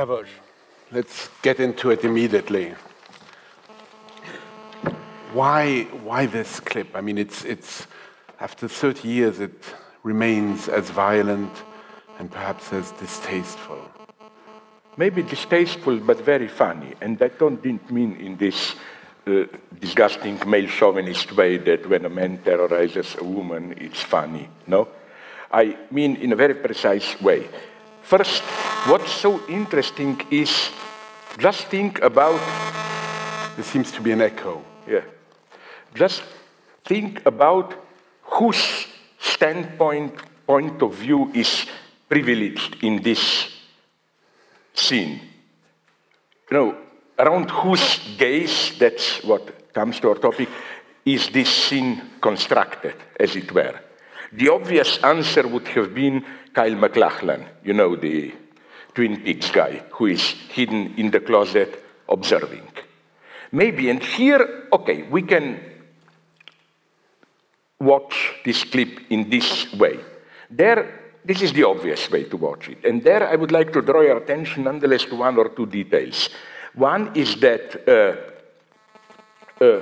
[0.00, 0.28] Slavoj,
[0.92, 2.74] let's get into it immediately.
[5.34, 6.96] Why, why this clip?
[6.96, 7.86] I mean, it's, it's,
[8.40, 9.62] after 30 years, it
[10.02, 11.52] remains as violent
[12.18, 13.78] and perhaps as distasteful.
[14.96, 16.94] Maybe distasteful, but very funny.
[17.02, 18.76] And I don't didn't mean in this
[19.26, 19.44] uh,
[19.78, 24.48] disgusting male chauvinist way that when a man terrorizes a woman, it's funny.
[24.66, 24.88] No?
[25.52, 27.50] I mean in a very precise way.
[28.02, 28.42] First,
[28.86, 30.70] what's so interesting is
[31.38, 32.40] just think about.
[33.56, 34.64] There seems to be an echo.
[34.86, 35.04] Yeah.
[35.94, 36.22] Just
[36.84, 37.74] think about
[38.22, 38.86] whose
[39.18, 40.14] standpoint,
[40.46, 41.66] point of view is
[42.08, 43.48] privileged in this
[44.74, 45.20] scene.
[46.50, 46.76] You know,
[47.18, 50.48] around whose gaze, that's what comes to our topic,
[51.04, 53.78] is this scene constructed, as it were.
[54.32, 58.32] The obvious answer would have been Kyle MacLachlan, you know, the
[58.94, 62.66] Twin Peaks guy who is hidden in the closet observing.
[63.52, 65.60] Maybe, and here, okay, we can
[67.80, 69.98] watch this clip in this way.
[70.50, 72.84] There, this is the obvious way to watch it.
[72.84, 76.28] And there I would like to draw your attention nonetheless to one or two details.
[76.74, 79.80] One is that uh, uh,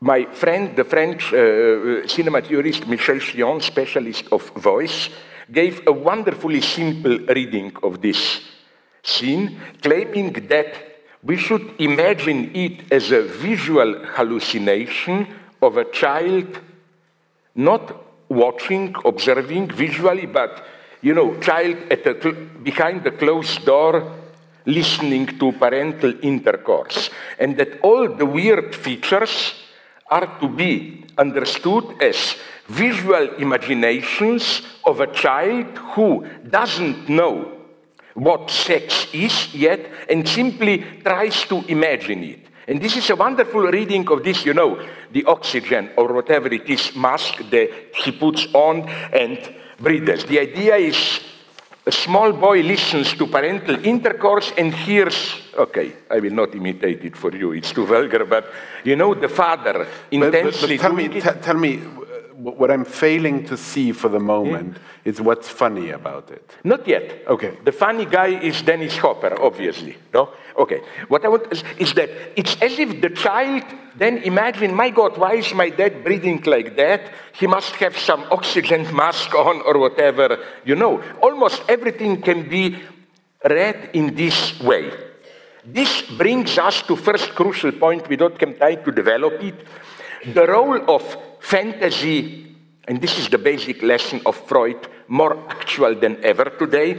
[0.00, 2.06] my friend, the French uh,
[2.42, 5.08] theorist Michel Chion, specialist of voice,
[5.50, 8.42] gave a wonderfully simple reading of this
[9.02, 10.74] scene, claiming that
[11.22, 15.26] we should imagine it as a visual hallucination
[15.60, 16.60] of a child
[17.56, 20.64] not watching, observing visually, but
[21.00, 24.14] you know, child at a behind the closed door
[24.66, 29.54] listening to parental intercourse, and that all the weird features
[30.10, 32.36] are to be understood as
[32.68, 37.52] visual imaginations of a child who doesn't know
[38.14, 39.80] what sex is yet
[40.10, 42.40] and simply tries to imagine it.
[42.66, 46.68] And this is a wonderful reading of this, you know, the oxygen or whatever it
[46.68, 49.38] is mask that he puts on and
[49.80, 50.24] breathes.
[50.26, 51.20] The idea is
[51.88, 57.16] a small boy listens to parental intercourse and hears, okay, I will not imitate it
[57.16, 58.52] for you, it's too vulgar, but
[58.84, 60.76] you know, the father intensely.
[60.76, 61.80] But, but, but tell, me, tell me,
[62.38, 65.10] what I'm failing to see for the moment yeah.
[65.10, 66.48] is what's funny about it.
[66.62, 67.26] Not yet.
[67.26, 67.58] Okay.
[67.64, 69.96] The funny guy is Dennis Hopper, obviously.
[70.14, 70.30] No?
[70.56, 70.80] Okay.
[71.08, 73.64] What I want is, is that it's as if the child
[73.96, 77.10] then imagine, my God, why is my dad breathing like that?
[77.32, 80.38] He must have some oxygen mask on or whatever.
[80.64, 82.78] You know, almost everything can be
[83.44, 84.92] read in this way.
[85.64, 89.66] This brings us to first crucial point, we don't have time to develop it.
[90.32, 91.16] The role of
[91.48, 92.54] fantasy,
[92.86, 96.98] and this is the basic lesson of Freud, more actual than ever today.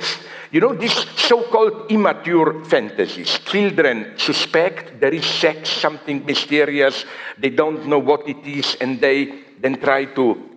[0.52, 3.38] You know, these so called immature fantasies.
[3.46, 7.06] Children suspect there is sex, something mysterious,
[7.38, 10.50] they don't know what it is, and they then try to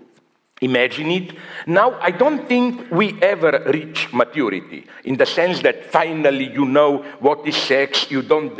[0.62, 1.36] imagine it.
[1.66, 7.04] Now, I don't think we ever reach maturity in the sense that finally you know
[7.20, 8.59] what is sex, you don't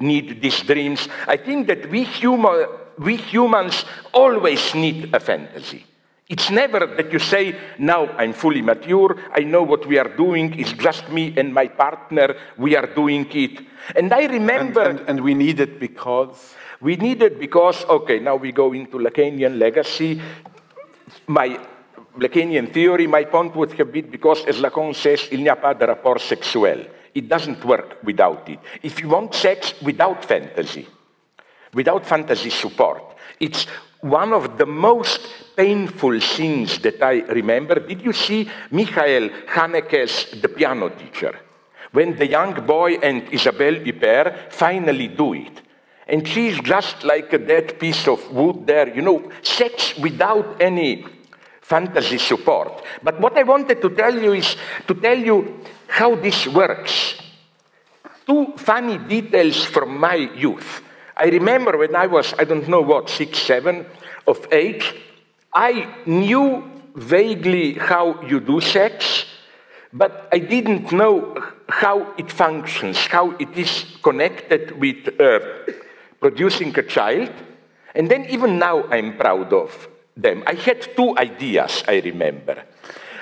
[0.00, 1.08] need these dreams.
[1.26, 2.66] I think that we human
[2.98, 5.86] we humans always need a fantasy.
[6.26, 10.58] It's never that you say, now I'm fully mature, I know what we are doing,
[10.58, 13.60] it's just me and my partner, we are doing it.
[13.94, 14.82] And I remember.
[14.82, 16.54] And, and, and we need it because?
[16.80, 20.20] We need it because, okay, now we go into Lacanian legacy.
[21.26, 21.60] My
[22.18, 25.74] Lacanian theory, my point would have been because, as Lacan says, il n'y a pas
[25.74, 26.86] de rapport sexuel.
[27.14, 28.60] It doesn't work without it.
[28.82, 30.86] If you want sex without fantasy,
[31.74, 33.02] without fantasy support.
[33.40, 33.66] It's
[34.00, 35.20] one of the most
[35.56, 37.80] painful scenes that I remember.
[37.80, 41.38] Did you see Michael Haneke's The Piano Teacher?
[41.92, 45.62] When the young boy and Isabelle Huppert finally do it.
[46.06, 51.06] And she's just like a dead piece of wood there, you know, sex without any
[51.62, 52.84] fantasy support.
[53.02, 54.54] But what I wanted to tell you is
[54.86, 57.14] to tell you how this works.
[58.26, 60.82] Two funny details from my youth.
[61.16, 63.86] I remember when I was, I don't know what, six, seven
[64.26, 64.94] of age,
[65.52, 66.64] I knew
[66.94, 69.26] vaguely how you do sex,
[69.92, 71.36] but I didn't know
[71.68, 75.40] how it functions, how it is connected with uh,
[76.20, 77.30] producing a child.
[77.94, 80.42] And then even now I'm proud of them.
[80.46, 82.64] I had two ideas, I remember.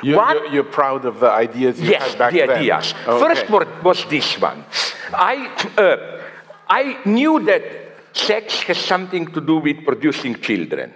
[0.03, 2.51] You, one, you're, you're, proud of the ideas you yes, had back the then?
[2.51, 2.95] ideas.
[3.07, 3.35] Okay.
[3.35, 3.51] First
[3.85, 4.65] was this one.
[5.13, 5.47] I,
[5.77, 6.23] uh,
[6.69, 7.82] I knew that
[8.13, 10.93] sex has something to do with producing children.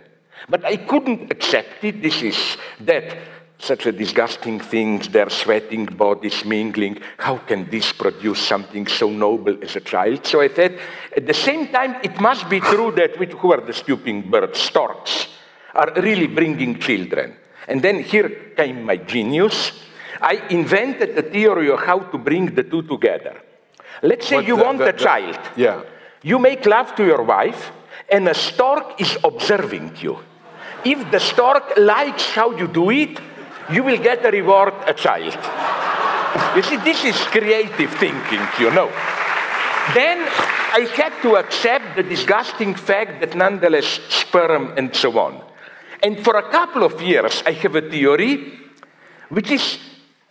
[0.48, 2.02] But I couldn't accept it.
[2.02, 3.16] This is that
[3.58, 7.00] such a disgusting thing, their sweating bodies mingling.
[7.18, 10.26] How can this produce something so noble as a child?
[10.26, 10.78] So I said,
[11.16, 14.60] at the same time, it must be true that with, who are the stupid birds?
[14.60, 15.26] Storks
[15.74, 17.34] are really bringing children.
[17.66, 19.72] And then here came my genius.
[20.20, 23.40] I invented a theory of how to bring the two together.
[24.02, 25.38] Let's say you the- want the- a the- child.
[25.56, 25.82] Yeah.
[26.26, 27.70] You make love to your wife,
[28.10, 30.18] and a stork is observing you.
[30.84, 33.20] If the stork likes how you do it,
[33.70, 35.38] you will get a reward a child.
[36.56, 38.88] You see, this is creative thinking, you know.
[39.94, 40.18] Then
[40.74, 45.40] I had to accept the disgusting fact that nonetheless sperm and so on.
[46.02, 48.58] And for a couple of years, I have a theory,
[49.28, 49.78] which is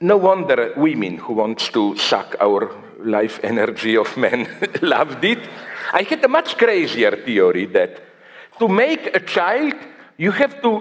[0.01, 4.45] no wonder women who wants to suck our life energy of men
[4.81, 5.39] loved it.
[5.95, 8.01] I had a much crazier theory that
[8.59, 9.75] to make a child,
[10.18, 10.71] you have to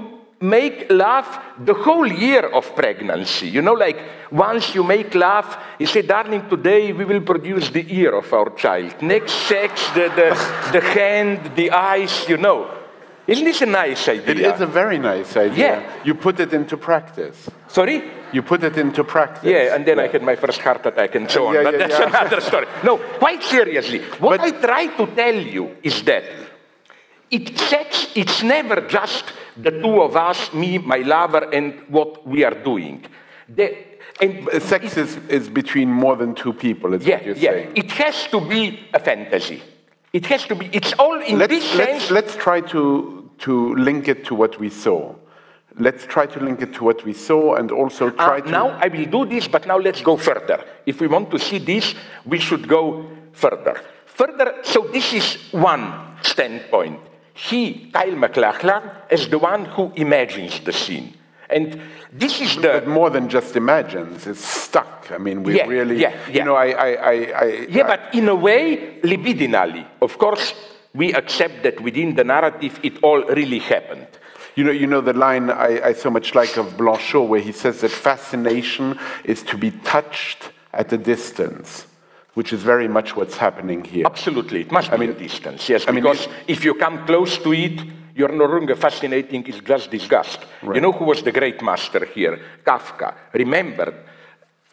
[0.40, 1.28] make love
[1.64, 3.48] the whole year of pregnancy.
[3.48, 3.96] You know, like
[4.32, 8.50] once you make love, you say, darling, today we will produce the ear of our
[8.56, 9.00] child.
[9.02, 10.30] Next sex, the, the,
[10.72, 12.68] the hand, the eyes, you know.
[13.28, 14.48] Isn't this a nice idea?
[14.50, 15.80] It is a very nice idea.
[15.80, 16.02] Yeah.
[16.04, 17.48] You put it into practice.
[17.68, 18.02] Sorry?
[18.34, 19.44] You put it into practice.
[19.44, 21.54] Yeah, and then I had my first heart attack and so on.
[21.54, 22.08] Yeah, but yeah, that's yeah.
[22.20, 22.66] another story.
[22.82, 26.24] No, quite seriously, what But- I try to tell you is that
[27.30, 32.44] it sex, it's never just the two of us, me, my lover, and what we
[32.44, 33.04] are doing.
[33.48, 33.76] The,
[34.20, 37.50] and Sex is, is between more than two people, is yeah, what you're yeah.
[37.50, 37.72] saying.
[37.74, 39.62] It has to be a fantasy.
[40.12, 40.66] It has to be.
[40.72, 41.76] It's all in Let's, sense.
[41.76, 45.14] let's, let's try to, to link it to what we saw.
[45.76, 48.50] Let's try to link it to what we saw and also Uh, try to.
[48.50, 50.62] now I will do this, but now let's go further.
[50.86, 51.94] If we want to see this,
[52.24, 53.80] we should go further.
[54.06, 55.92] Further, so this is one
[56.22, 57.00] standpoint.
[57.34, 61.14] He, Kyle MacLachlan, is the one who imagines the scene.
[61.50, 61.80] And
[62.12, 62.68] this is the...
[62.80, 65.10] but more than just imagines, it's stuck.
[65.10, 66.38] I mean, we Yeah, really, yeah, yeah.
[66.38, 69.84] you know, I, I, I, I Yeah, but in a way, libidinally.
[70.00, 70.54] Of course,
[70.94, 74.06] we accept that within the narrative, it all really happened.
[74.56, 77.52] You know, you know the line I, I so much like of Blanchot, where he
[77.52, 81.86] says that fascination is to be touched at a distance,
[82.34, 84.06] which is very much what's happening here.
[84.06, 87.38] Absolutely, it must be a distance, yes, I mean, because it- if you come close
[87.38, 87.80] to it,
[88.14, 90.38] you're no longer fascinating, it's just disgust.
[90.62, 92.38] You know who was the great master here?
[92.64, 93.12] Kafka.
[93.32, 93.94] Remembered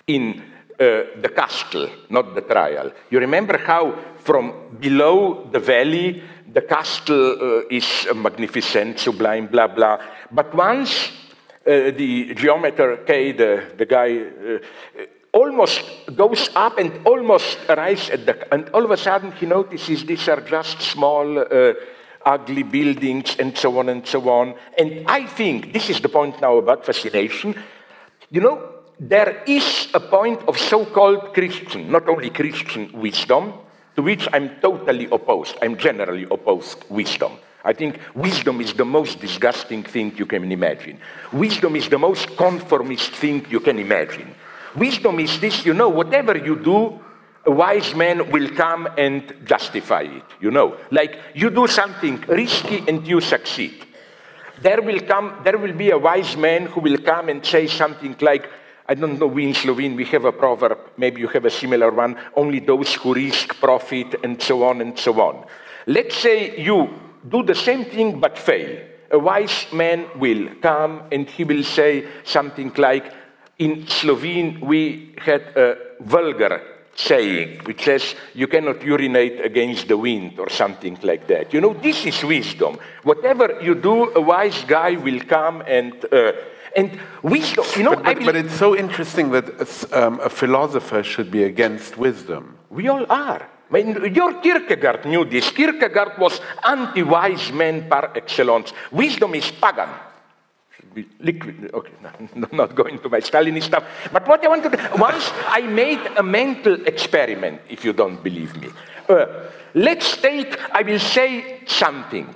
[0.06, 0.44] in
[0.80, 2.92] uh, the castle, not the trial.
[3.10, 10.00] You remember how from below the valley, the castle uh, is magnificent, sublime, blah, blah.
[10.31, 11.12] But once
[11.65, 14.59] uh, the geometer K, the, the guy, uh,
[15.33, 15.81] almost
[16.15, 20.27] goes up and almost arrives at the, and all of a sudden he notices these
[20.27, 21.45] are just small,
[22.25, 24.56] ugly buildings and so on and so on.
[24.77, 27.56] And I think this is the point now about fascination.
[28.30, 28.69] You know,
[29.00, 33.53] there is a point of so-called Christian, not only Christian wisdom,
[33.96, 35.58] to which I'm totally opposed.
[35.62, 37.34] I'm generally opposed wisdom.
[37.64, 41.00] I think wisdom is the most disgusting thing you can imagine.
[41.32, 44.34] Wisdom is the most conformist thing you can imagine.
[44.75, 47.00] Wisdom is this, you know, whatever you do,
[47.46, 50.77] a wise man will come and justify it, you know.
[50.92, 53.86] Like you do something risky and you succeed.
[54.62, 58.15] There will come, there will be a wise man who will come and say something
[58.22, 58.48] like,
[58.91, 61.91] I don't know, we in Slovene, we have a proverb, maybe you have a similar
[61.91, 65.45] one, only those who risk profit and so on and so on.
[65.88, 66.89] Let's say you
[67.25, 68.86] do the same thing but fail.
[69.10, 73.13] A wise man will come and he will say something like,
[73.60, 76.62] in Slovene, we had a vulgar
[76.93, 81.53] saying, which says, you cannot urinate against the wind or something like that.
[81.53, 82.77] You know, this is wisdom.
[83.03, 86.33] Whatever you do, a wise guy will come and, uh,
[86.75, 89.68] and wisdom, you know, But, I but, but it's so interesting that a
[90.08, 92.58] um, a philosopher should be against wisdom.
[92.70, 93.42] we all are.
[93.70, 95.50] I mean, your Kierkegaard knew this.
[95.51, 98.74] Kierkegaard was anti-wise man par excellence.
[98.92, 99.90] Wisdom is pagan.
[100.75, 101.70] Should be liquid.
[101.74, 102.10] Okay, no,
[102.51, 103.86] I'm not going to my Stalinist stuff.
[104.12, 108.22] But what I want to do, once I made a mental experiment, if you don't
[108.22, 108.70] believe me.
[109.08, 109.25] Uh,
[109.74, 112.28] let's take, I will say something.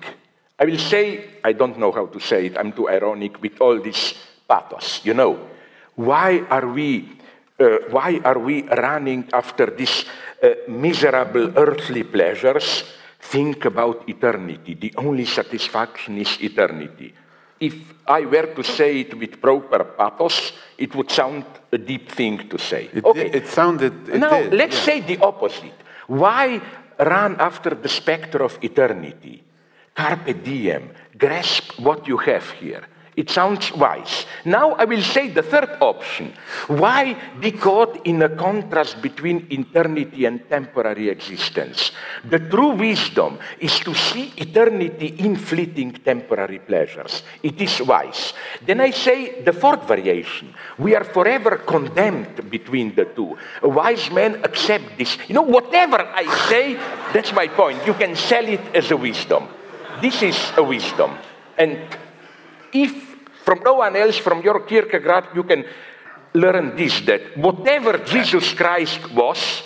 [0.57, 3.81] I will say, I don't know how to say it, I'm too ironic with all
[3.81, 4.13] this
[4.47, 5.49] pathos, you know.
[5.95, 7.09] Why are we,
[7.59, 10.05] uh, why are we running after these
[10.41, 12.83] uh, miserable earthly pleasures?
[13.19, 14.75] Think about eternity.
[14.75, 17.13] The only satisfaction is eternity.
[17.59, 22.47] If I were to say it with proper pathos, it would sound a deep thing
[22.49, 22.89] to say.
[22.93, 23.29] It, okay.
[23.31, 24.09] it sounded.
[24.09, 24.83] It now, did, let's yeah.
[24.83, 25.73] say the opposite.
[26.07, 26.61] Why
[26.99, 29.44] run after the specter of eternity?
[29.95, 30.91] Carpe diem.
[31.17, 32.83] Grasp what you have here.
[33.15, 34.25] It sounds wise.
[34.43, 36.33] Now I will say the third option.
[36.67, 41.91] Why be caught in a contrast between eternity and temporary existence?
[42.27, 47.23] The true wisdom is to see eternity in fleeting temporary pleasures.
[47.41, 48.33] It is wise.
[48.65, 50.53] Then I say the fourth variation.
[50.77, 53.37] We are forever condemned between the two.
[53.63, 55.17] A wise man accepts this.
[55.29, 56.73] You know, whatever I say,
[57.13, 57.87] that's my point.
[57.87, 59.47] You can sell it as a wisdom.
[60.01, 61.11] This is a wisdom.
[61.57, 61.79] And
[62.73, 62.91] if
[63.43, 65.65] from no one else, from your Kierkegaard, you can
[66.33, 69.63] learn this that whatever Jesus Christ was,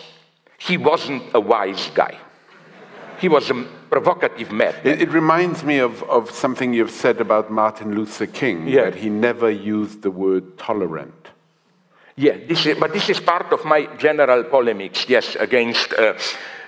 [0.58, 2.18] he wasn't a wise guy.
[3.20, 4.76] He was a provocative man.
[4.84, 8.86] It, it reminds me of, of something you've said about Martin Luther King, Yeah.
[8.86, 11.14] that he never used the word tolerant.
[12.16, 16.14] Yeah, this is, but this is part of my general polemics, yes, against, uh,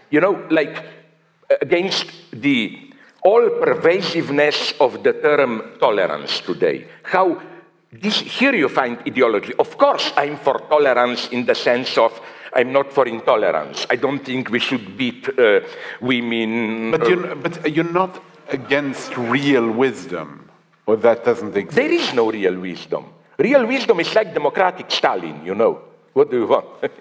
[0.09, 2.90] you know, like uh, against the
[3.23, 6.87] all pervasiveness of the term tolerance today.
[7.03, 7.41] How
[7.91, 9.53] this, here you find ideology.
[9.59, 12.19] Of course, I'm for tolerance in the sense of
[12.53, 13.85] I'm not for intolerance.
[13.89, 15.61] I don't think we should beat uh,
[15.99, 16.91] women.
[16.91, 20.49] But uh, you're, but you're not against real wisdom,
[20.85, 21.75] or that doesn't exist.
[21.75, 23.05] There is no real wisdom.
[23.37, 25.81] Real wisdom is like democratic Stalin, you know.
[26.13, 26.65] What do you want?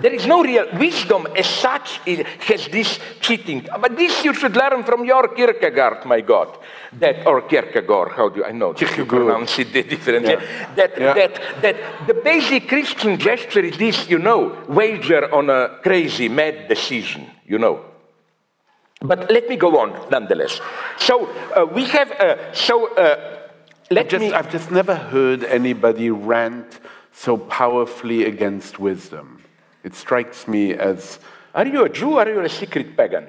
[0.00, 3.66] there is no real wisdom as such it has this cheating.
[3.80, 6.58] But this you should learn from your Kierkegaard, my God.
[6.98, 8.74] That or Kierkegaard, how do I know?
[8.78, 10.36] You pronounce it differently.
[10.76, 11.14] That, Yeah.
[11.14, 16.68] that that the basic Christian gesture is this, you know, wager on a crazy, mad
[16.68, 17.80] decision, you know.
[19.00, 20.60] But let me go on nonetheless.
[20.98, 23.38] So uh, we have uh, so uh,
[23.90, 26.80] let Just, me I've just never heard anybody rant
[27.12, 29.33] so powerfully against wisdom.
[29.84, 31.20] It strikes me as
[31.54, 33.28] Are you a Jew or are you a secret pagan?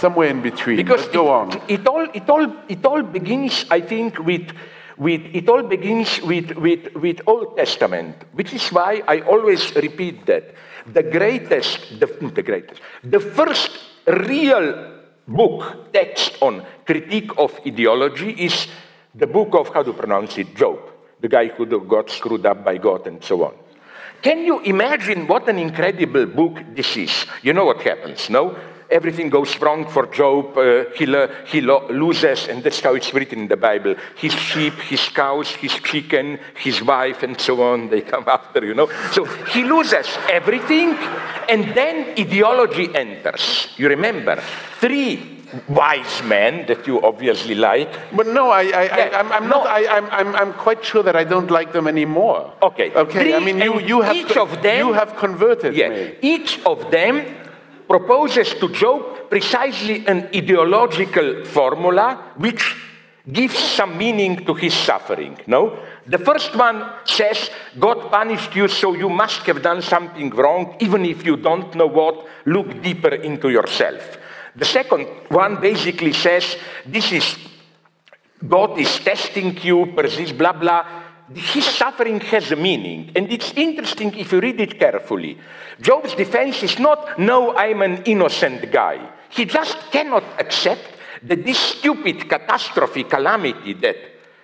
[0.00, 0.76] somewhere in between.
[0.76, 1.62] Because but go it, on.
[1.68, 4.50] It all, it all, it all begins, I think, with,
[4.96, 10.26] with it all begins with, with, with Old Testament, which is why I always repeat
[10.26, 10.54] that
[10.86, 13.70] the greatest, the, hmm, the greatest, the first
[14.06, 14.96] real
[15.28, 18.66] book text on critique of ideology is
[19.14, 20.78] the book of how to pronounce it, Job,
[21.20, 23.54] the guy who got screwed up by God and so on.
[24.22, 27.26] Can you imagine what an incredible book this is?
[27.42, 28.56] You know what happens, no?
[28.90, 30.58] Everything goes wrong for Job.
[30.58, 31.06] Uh, he
[31.46, 33.94] he lo- loses, and that's how it's written in the Bible.
[34.16, 38.74] His sheep, his cows, his chicken, his wife, and so on, they come after, you
[38.74, 38.90] know?
[39.12, 40.94] So he loses everything,
[41.48, 43.68] and then ideology enters.
[43.76, 44.42] You remember,
[44.80, 49.42] three wise men that you obviously like But no, I, I, Yeah, I, I'm, I'm
[49.48, 49.56] no.
[49.64, 49.66] not.
[49.66, 52.52] I, I'm, I'm, I'm quite sure that I don't like them anymore.
[52.62, 52.92] Okay.
[52.94, 53.34] Okay.
[53.34, 56.14] I mean, you, you have each of them- you have converted Yeah, me.
[56.22, 57.24] each of them
[57.88, 62.76] proposes to Job precisely an ideological formula which
[63.30, 65.36] gives some meaning to his suffering.
[65.46, 65.78] No?
[66.06, 71.04] The first one says, God punished you, so you must have done something wrong, even
[71.04, 74.18] if you don't know what, look deeper into yourself.
[74.60, 76.44] The second one basically says,
[76.84, 77.26] This is
[78.46, 80.82] God is testing you, persist, blah, blah.
[81.34, 83.10] His suffering has a meaning.
[83.16, 85.38] And it's interesting if you read it carefully.
[85.80, 88.96] Job's defense is not, no, I'm an innocent guy.
[89.30, 90.84] He just cannot accept
[91.22, 93.96] that this stupid catastrophe, calamity that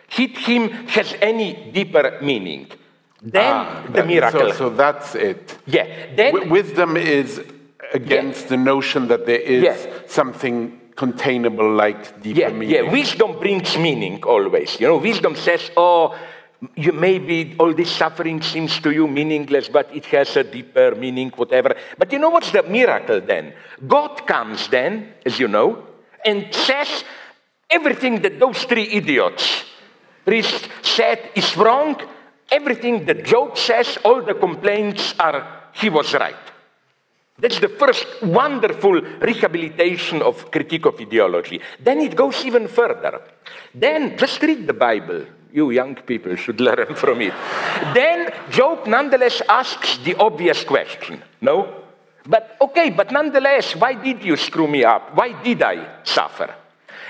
[0.08, 2.68] hit him has any deeper meaning.
[3.22, 4.52] Then Ah, the that- miracle.
[4.52, 5.58] So, so that's it.
[5.66, 6.14] yeah.
[6.14, 7.40] Then Wi- wisdom is
[7.92, 9.76] against the notion that there is Yeah.
[10.06, 12.74] something containable like deeper Yeah, meaning.
[12.74, 12.82] yeah.
[12.90, 14.80] Wisdom brings meaning always.
[14.80, 16.14] You know, wisdom says, "Oh,
[16.74, 21.30] you maybe all this suffering seems to you meaningless, but it has a deeper meaning,
[21.36, 23.52] whatever." But you know what's the miracle then?
[23.86, 25.82] God comes then, as you know,
[26.24, 27.04] and says
[27.70, 29.64] everything that those three idiots
[30.24, 31.96] priest said is wrong.
[32.50, 36.36] Everything that Job says, all the complaints are he was right.
[37.38, 41.60] That's the first wonderful rehabilitation of critique of ideology.
[41.78, 43.20] Then it goes even further.
[43.74, 45.26] Then just read the Bible.
[45.52, 47.34] You young people should learn from it.
[47.94, 51.22] then Job nonetheless asks the obvious question.
[51.40, 51.82] No?
[52.26, 55.14] But okay, but nonetheless, why did you screw me up?
[55.14, 56.54] Why did I suffer?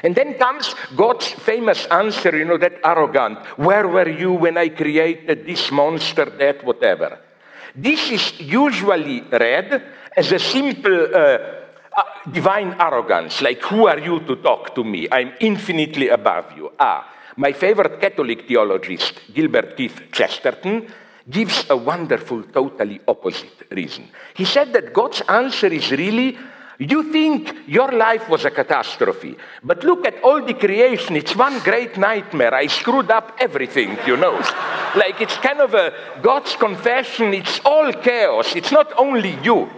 [0.03, 3.39] And then comes God's famous answer, you know, that arrogant.
[3.57, 7.19] Where were you when I created this monster, that, whatever?
[7.75, 9.83] This is usually read
[10.17, 11.39] as a simple uh,
[11.97, 15.07] uh, divine arrogance, like, who are you to talk to me?
[15.13, 16.73] I'm infinitely above you.
[16.79, 20.87] Ah, my favorite Catholic theologist, Gilbert Keith Chesterton,
[21.29, 24.09] gives a wonderful, totally opposite reason.
[24.35, 26.39] He said that God's answer is really
[26.79, 31.17] You think your life was a catastrophe, but look at all the creation.
[31.17, 32.53] It's one great nightmare.
[32.53, 34.37] I screwed up everything, you know.
[34.95, 37.33] like it's kind of a God's confession.
[37.33, 38.55] It's all chaos.
[38.55, 39.71] It's not only you.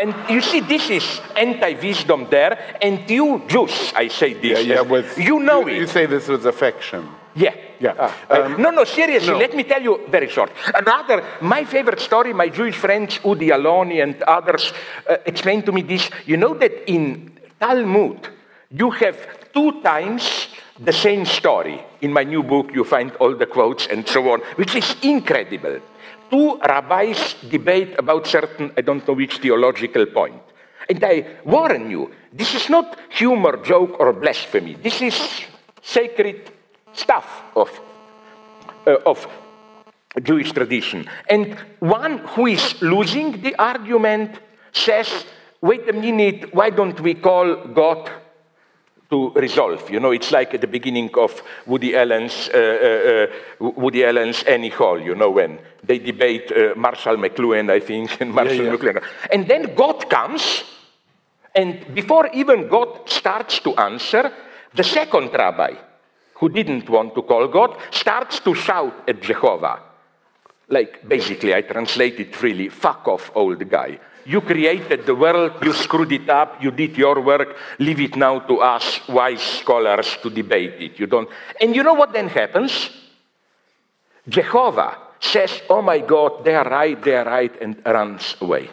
[0.00, 4.64] And you see, this is anti-wisdom there, and you Jews, I say this.
[4.64, 5.78] Yeah, yeah, with, you know you, it.
[5.80, 7.08] You say this with affection.
[7.34, 7.54] Yeah.
[7.80, 7.94] Yeah.
[7.98, 9.38] Uh, Um, no, no, seriously, no.
[9.38, 10.52] let me tell you very short.
[10.72, 14.72] Another, my favorite story, my Jewish friends, Udi Aloni and others,
[15.10, 16.08] uh, explained to me this.
[16.24, 18.28] You know that in Talmud,
[18.70, 19.16] you have
[19.52, 21.84] two times the same story.
[22.00, 25.80] In my new book, you find all the quotes and so on, which is incredible.
[26.32, 30.40] Two rabbis debate about certain, I don't know which theological point.
[30.88, 34.76] And I warn you, this is not humor, joke, or blasphemy.
[34.82, 35.44] This is
[35.82, 36.50] sacred
[36.94, 37.68] stuff of,
[38.86, 39.28] uh, of
[40.22, 41.06] Jewish tradition.
[41.28, 44.40] And one who is losing the argument
[44.72, 45.26] says,
[45.60, 48.10] wait a minute, why don't we call God
[49.10, 49.90] to resolve?
[49.90, 53.28] You know, it's like at the beginning of Woody Allen's, uh,
[53.60, 57.80] uh, uh, Woody Allen's Annie Hall, you know, when they debate uh, Marshall McLuhan, I
[57.80, 58.72] think, and Marshall yeah.
[58.72, 59.02] McLuhan.
[59.32, 60.64] And then God comes,
[61.54, 64.32] and before even God starts to answer,
[64.74, 65.74] the second rabbi,
[66.34, 69.80] who didn't want to call God, starts to shout at Jehovah.
[70.68, 73.98] Like, basically, I translate it freely fuck off, old guy.
[74.24, 78.38] You created the world, you screwed it up, you did your work, leave it now
[78.38, 80.98] to us, wise scholars, to debate it.
[80.98, 81.28] You don't.
[81.60, 82.90] And you know what then happens?
[84.28, 88.68] Jehovah says, Oh my God, they are right, they are right, and runs away.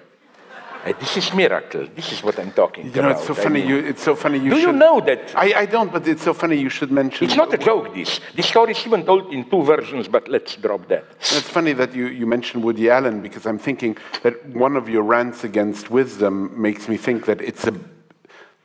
[0.85, 1.85] Uh, this is miracle.
[1.93, 3.17] This is what I'm talking You know, about.
[3.17, 3.59] it's so I funny.
[3.59, 4.39] mean- You, it's so funny.
[4.39, 6.55] You Do you know that I, I don't, but it's so funny.
[6.55, 7.27] You should mention.
[7.27, 8.21] It's not a joke, this.
[8.33, 11.03] This story is even told in two versions, but let's drop that.
[11.19, 15.03] It's funny that you, you mentioned Woody Allen because I'm thinking that one of your
[15.03, 17.73] rants against wisdom makes me think that it's a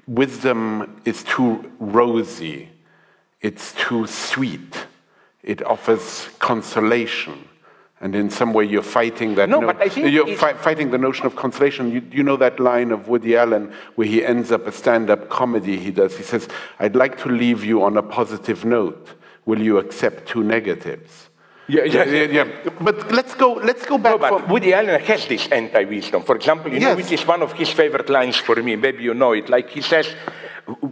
[0.06, 2.68] wisdom is too rosy,
[3.42, 4.87] it's too sweet,
[5.42, 7.48] it offers consolation.
[8.04, 9.48] And in some way, you're fighting that.
[9.48, 11.90] No, but I think you're fi- fighting the notion of consolation.
[11.90, 15.78] You, you know that line of Woody Allen where he ends up a stand-up comedy
[15.78, 16.12] he does.
[16.18, 16.46] He says,
[16.78, 19.02] "I'd like to leave you on a positive note.
[19.46, 21.30] Will you accept two negatives?"
[21.66, 22.04] Yeah, yeah,
[22.38, 22.46] yeah.
[22.78, 23.54] But let's go.
[23.54, 24.12] Let's go back.
[24.12, 26.24] No, but for- Woody Allen has this anti-wisdom.
[26.24, 26.96] For example, you know Yes.
[26.98, 28.76] which is one of his favorite lines for me.
[28.76, 29.48] Maybe you know it.
[29.48, 30.06] Like he says,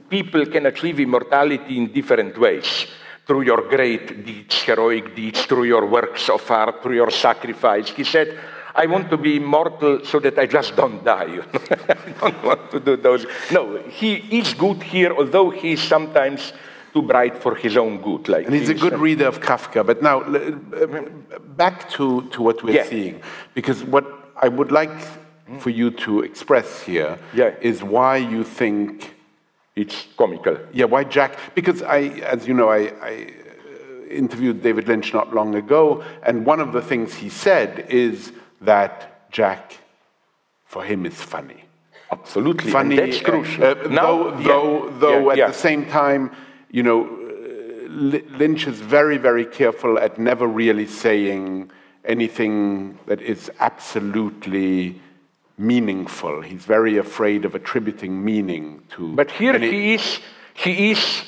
[0.09, 2.87] people can achieve immortality in different ways.
[3.27, 7.89] Through your great deeds, heroic deeds, through your works of art, through your sacrifice.
[7.91, 8.37] He said,
[8.75, 11.27] I want to be immortal so that I just don't die.
[11.27, 11.45] You know?
[11.89, 13.27] I don't want to do those.
[13.53, 16.53] No, he is good here, although he is sometimes
[16.93, 18.29] too bright for his own good.
[18.29, 19.87] Like and he's a good reader of Kafka.
[19.87, 22.85] But now, uh, back to, to what we're Yeah.
[22.87, 23.21] seeing,
[23.55, 24.05] because what
[24.37, 24.91] I would like
[25.61, 27.55] for you to express here Yeah.
[27.61, 29.12] is why you think
[29.75, 30.59] It's comical.
[30.73, 31.39] Yeah, why Jack?
[31.55, 31.99] Because I,
[32.35, 36.73] as you know, I, I uh, interviewed David Lynch not long ago, and one of
[36.73, 39.79] the things he said is that Jack,
[40.67, 41.65] for him, is funny.
[42.11, 42.65] Absolutely.
[42.65, 43.65] and Funny, that's crucial.
[43.65, 45.47] uh, Now- though, yeah, though, though yeah, at yeah.
[45.49, 46.31] the same time,
[46.71, 51.71] you know, uh, Lynch is very, very careful at never really saying
[52.05, 55.01] anything that is absolutely
[55.59, 56.43] meaningful.
[56.43, 59.15] He's very afraid of attributing meaning to.
[59.15, 60.21] But here any- he is,
[60.55, 61.23] he is,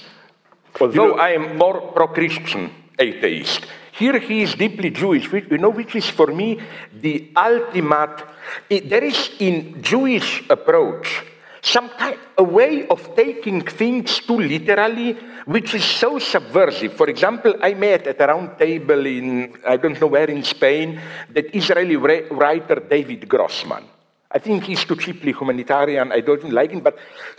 [0.81, 5.71] although know- I am more pro-Christian atheist, here he is deeply Jewish, which, you know,
[5.71, 6.59] which is for me
[6.93, 8.25] the ultimate,
[8.69, 11.23] it- there is in Jewish approach
[11.63, 16.93] some kind, a way of taking things too literally, which is so subversive.
[16.93, 21.01] For example, I met at a round table in, I don't know where in Spain,
[21.33, 23.94] that Israeli writer David Grossman.
[24.35, 26.11] I think he's too cheaply humanitarian.
[26.11, 26.99] I don't like him, but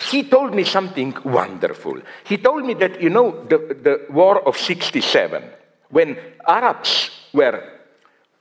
[0.09, 1.99] he told me something wonderful.
[2.23, 5.43] He told me that, you know, the, the war of 67,
[5.89, 7.61] when Arabs were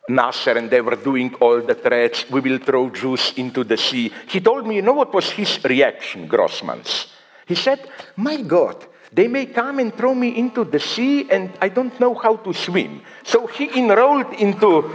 [0.08, 4.12] Nasser and they were doing all the threats, we will throw Jews into the sea.
[4.28, 7.08] He told me, you know what was his reaction, Grossman's?
[7.46, 11.70] He said, My God, they may come and throw me into the sea and I
[11.70, 13.02] don't know how to swim.
[13.22, 14.94] So he enrolled into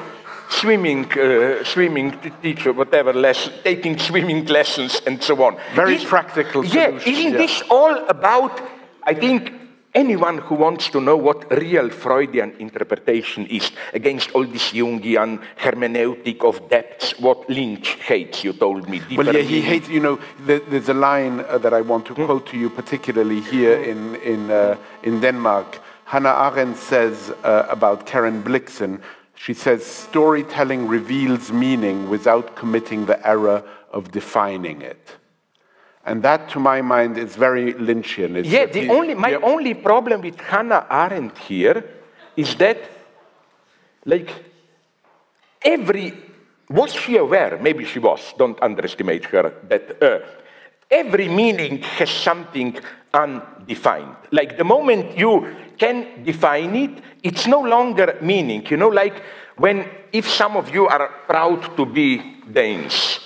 [0.49, 5.55] swimming, uh, swimming teacher, whatever, lesson, taking swimming lessons and so on.
[5.75, 7.37] Very Is- practical Yeah, solution, isn't yeah.
[7.37, 8.59] this all about,
[9.03, 9.53] I think,
[9.95, 16.43] anyone who wants to know what real Freudian interpretation is against all this Jungian hermeneutic
[16.43, 19.01] of depths, what Lynch hates, you told me.
[19.15, 22.13] Well, yeah, he hates, you know, there, there's a line uh, that I want to
[22.13, 25.79] quote to you, particularly here in, in, uh, in Denmark.
[26.05, 28.99] Hannah Arendt says uh, about Karen Blixen,
[29.41, 35.15] she says, storytelling reveals meaning without committing the error of defining it.
[36.05, 38.35] And that, to my mind, is very Lynchian.
[38.35, 39.37] It's yeah, the, only, my yeah.
[39.41, 41.85] only problem with Hannah Arendt here
[42.35, 42.79] is that,
[44.03, 44.29] like,
[45.61, 46.17] every,
[46.69, 50.19] was she aware, maybe she was, don't underestimate her, that uh,
[50.91, 52.77] every meaning has something
[53.13, 54.17] undefined.
[54.31, 58.65] Like the moment you can define it, it's no longer meaning.
[58.67, 59.23] You know, like
[59.57, 63.19] when, if some of you are proud to be Danes,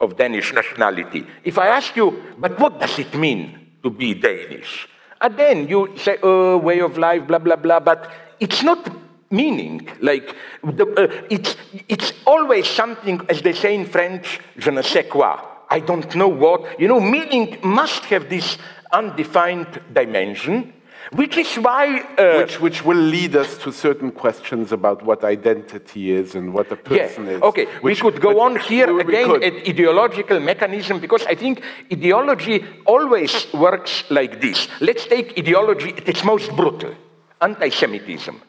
[0.00, 4.88] of Danish nationality, if I ask you, but what does it mean to be Danish?
[5.20, 8.90] And then you say, oh, way of life, blah, blah, blah, but it's not
[9.30, 9.88] meaning.
[10.00, 11.56] Like, the, uh, it's,
[11.88, 15.38] it's always something, as they say in French, je ne sais quoi.
[15.68, 16.78] I don't know what.
[16.78, 18.58] You know, meaning must have this
[18.92, 20.72] undefined dimension,
[21.12, 22.00] which is why.
[22.18, 26.70] Uh, which, which will lead us to certain questions about what identity is and what
[26.72, 27.42] a person yeah, is.
[27.42, 33.52] Okay, we could go on here again at ideological mechanism because I think ideology always
[33.52, 34.68] works like this.
[34.80, 36.94] Let's take ideology at its most brutal
[37.40, 38.40] anti Semitism.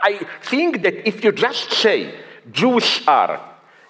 [0.00, 2.14] I think that if you just say
[2.50, 3.40] Jews are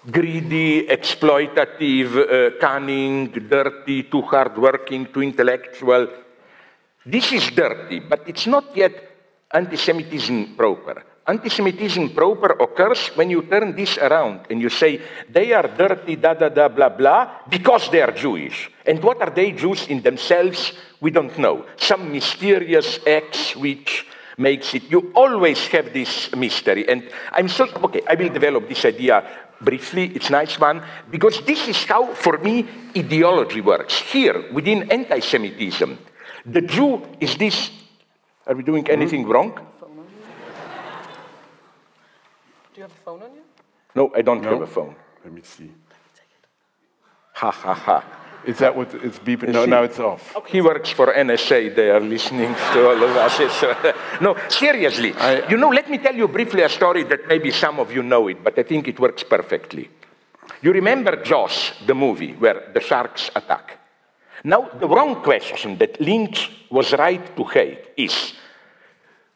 [0.09, 6.07] greedy, exploitative, uh, cunning, dirty, too hardworking, too intellectual.
[7.09, 8.93] This is dirty, but it's not yet
[9.51, 11.03] anti Semitism proper.
[11.25, 16.17] Anti Semitism proper occurs when you turn this around and you say they are dirty,
[16.17, 18.69] da da da, blah blah, because they are Jewish.
[18.85, 20.73] And what are they Jews in themselves?
[21.01, 21.65] We don't know.
[21.77, 24.05] Some mysterious X which
[24.37, 24.83] makes it.
[24.91, 26.87] You always have this mystery.
[26.87, 29.25] And I'm so, okay, I will develop this idea
[29.61, 33.99] briefly, it's a nice one, because this is how, for me, ideology works.
[33.99, 35.97] Here, within anti Semitism,
[36.51, 37.71] the Jew is this.
[38.47, 39.33] Are we doing anything mm -hmm.
[39.33, 39.51] wrong?
[42.73, 43.43] Do you have a phone on you?
[43.93, 44.49] No, I don't no.
[44.49, 44.95] have a phone.
[45.23, 45.69] Let me see.
[47.33, 48.03] Ha ha ha.
[48.45, 49.51] Is that what it's beeping?
[49.51, 50.35] No, now it's off.
[50.35, 50.51] Okay.
[50.51, 51.75] He works for NSA.
[51.75, 53.39] They are listening to all of us.
[54.21, 55.13] no, seriously.
[55.13, 58.01] I, you know, let me tell you briefly a story that maybe some of you
[58.01, 59.89] know it, but I think it works perfectly.
[60.61, 63.78] You remember Jaws, the movie where the sharks attack.
[64.43, 68.33] Now, the wrong question that Lynch was right to hate is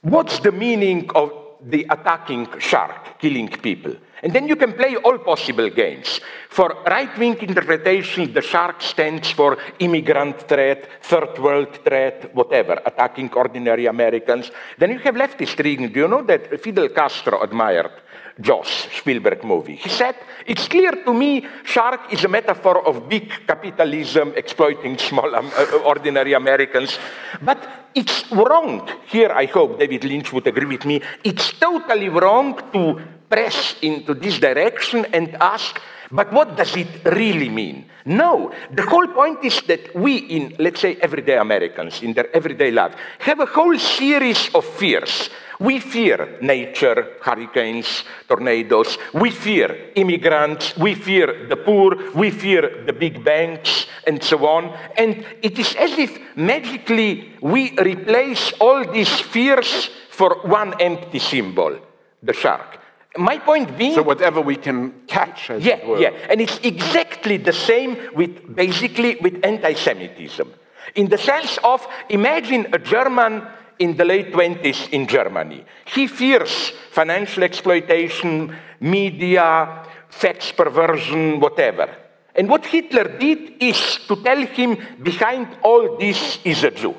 [0.02, 3.96] what's the meaning of the attacking shark killing people?
[4.22, 6.22] And then you can play all possible games.
[6.50, 13.34] For right wing interpretation, the shark stands for immigrant threat, third world threat, whatever, attacking
[13.34, 14.50] ordinary Americans.
[14.78, 15.92] Then you have leftist reading.
[15.92, 17.92] Do you know that Fidel Castro admired
[18.40, 19.76] Jaws, Spielberg movie.
[19.76, 20.16] He said,
[20.46, 25.78] It's clear to me shark is a metaphor of big capitalism exploiting small um, uh,
[25.86, 26.98] ordinary Americans.
[27.42, 28.90] But it's wrong.
[29.06, 31.02] Here, I hope David Lynch would agree with me.
[31.24, 35.80] It's totally wrong to press into this direction and ask,
[36.12, 37.86] but what does it really mean?
[38.06, 42.70] No, the whole point is that we, in let's say everyday Americans, in their everyday
[42.70, 45.30] life, have a whole series of fears
[45.64, 48.98] we fear nature, hurricanes, tornadoes.
[49.14, 50.76] We fear immigrants.
[50.78, 52.12] We fear the poor.
[52.12, 54.78] We fear the big banks, and so on.
[54.98, 61.80] And it is as if magically we replace all these fears for one empty symbol
[62.22, 62.80] the shark.
[63.16, 63.94] My point being.
[63.94, 66.00] So, whatever we can catch, as yeah, it were.
[66.00, 70.52] Yeah, and it's exactly the same with basically with anti Semitism.
[70.96, 73.44] In the sense of imagine a German
[73.80, 75.66] in the late 20s in Germany.
[75.86, 81.90] He fears financial exploitation, media, sex perversion, whatever.
[82.36, 86.96] And what Hitler did is to tell him behind all this is a Jew.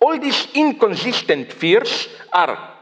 [0.00, 2.74] All these inconsistent fears are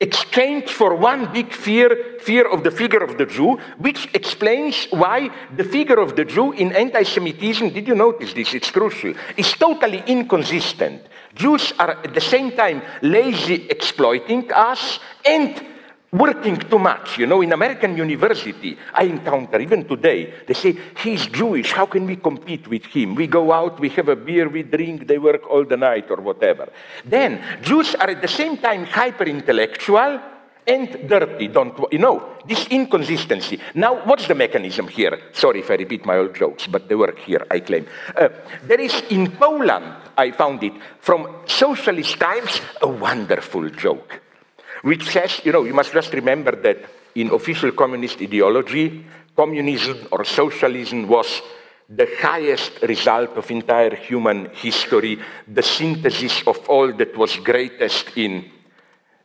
[0.00, 5.30] exchanged for one big fear, fear of the figure of the Jew, which explains why
[5.54, 8.54] the figure of the Jew in anti Semitism, did you notice this?
[8.54, 11.02] It's crucial, is totally inconsistent.
[11.36, 15.76] Jews are at the same time lazy exploiting us and
[16.12, 17.18] working too much.
[17.18, 22.06] You know, in American university, I encounter, even today, they say, he's Jewish, how can
[22.06, 23.14] we compete with him?
[23.14, 26.16] We go out, we have a beer, we drink, they work all the night or
[26.16, 26.68] whatever.
[27.04, 30.20] Then, Jews are at the same time hyper intellectual
[30.66, 31.48] and dirty.
[31.48, 33.60] Don't you know this inconsistency?
[33.74, 35.18] Now, what's the mechanism here?
[35.32, 37.46] Sorry if I repeat my old jokes, but they work here.
[37.50, 38.28] I claim uh,
[38.64, 39.94] there is in Poland.
[40.16, 44.20] I found it from socialist times a wonderful joke,
[44.82, 46.78] which says, you know, you must just remember that
[47.14, 51.42] in official communist ideology, communism or socialism was
[51.88, 58.50] the highest result of entire human history, the synthesis of all that was greatest in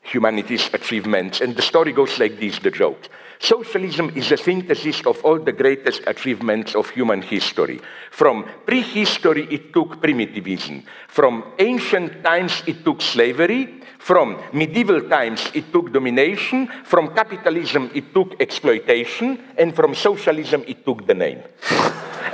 [0.03, 1.41] humanity's achievements.
[1.41, 3.09] And the story goes like this the joke.
[3.41, 7.81] Socialism is a synthesis of all the greatest achievements of human history.
[8.11, 10.83] From prehistory, it took primitivism.
[11.07, 13.81] From ancient times, it took slavery.
[13.97, 16.67] From medieval times, it took domination.
[16.85, 19.41] From capitalism, it took exploitation.
[19.57, 21.41] And from socialism, it took the name.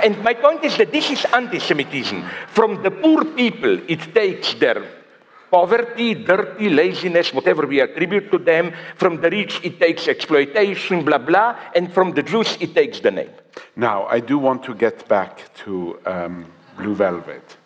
[0.04, 2.22] and my point is that this is anti Semitism.
[2.48, 4.97] From the poor people, it takes their
[5.50, 8.72] poverty, dirty, laziness, whatever we attribute to them.
[8.96, 11.56] From the rich, it takes exploitation, blah, blah.
[11.74, 13.30] And from the Jews, it takes the name.
[13.76, 17.56] Now, I do want to get back to um, Blue Velvet.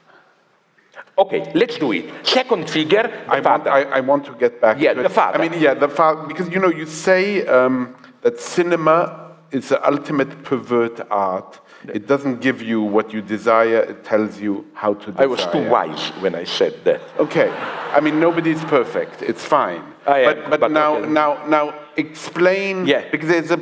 [1.18, 2.10] Okay, let's do it.
[2.26, 3.66] Second figure, the I want.
[3.66, 5.12] I, I want to get back Yeah, to the it.
[5.12, 5.38] father.
[5.42, 9.86] I mean, yeah, the father, because, you know, you say um, that cinema is the
[9.86, 11.60] ultimate pervert art.
[11.88, 15.24] It doesn't give you what you desire, it tells you how to desire.
[15.24, 17.00] I was too wise when I said that.
[17.18, 17.50] Okay.
[17.92, 19.22] I mean, nobody's perfect.
[19.22, 19.82] It's fine.
[20.06, 21.08] I am, but, but, but now, okay.
[21.08, 22.86] now, now, explain.
[22.86, 23.08] Yeah.
[23.10, 23.60] Because there's a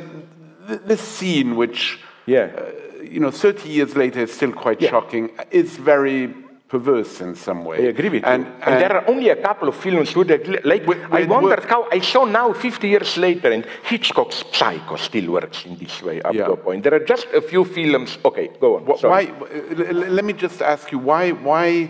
[0.85, 2.49] this scene which, Yeah.
[2.55, 4.89] uh, you know, 30 years later is still quite Yeah.
[4.91, 5.31] shocking.
[5.51, 6.33] It's very
[6.71, 7.77] perverse in some way.
[7.85, 8.51] I agree with and, you.
[8.65, 11.81] And, there are only a couple of films who that, like, With- I wondered how,
[11.91, 16.33] I saw now 50 years later, and Hitchcock's Psycho still works in this way up
[16.33, 16.45] Yeah.
[16.45, 16.83] to a point.
[16.83, 18.81] There are just a few films, okay, go on.
[18.87, 19.25] Wh- sorry.
[19.25, 19.91] Why?
[20.17, 21.31] Let me just ask you why?
[21.31, 21.89] Why?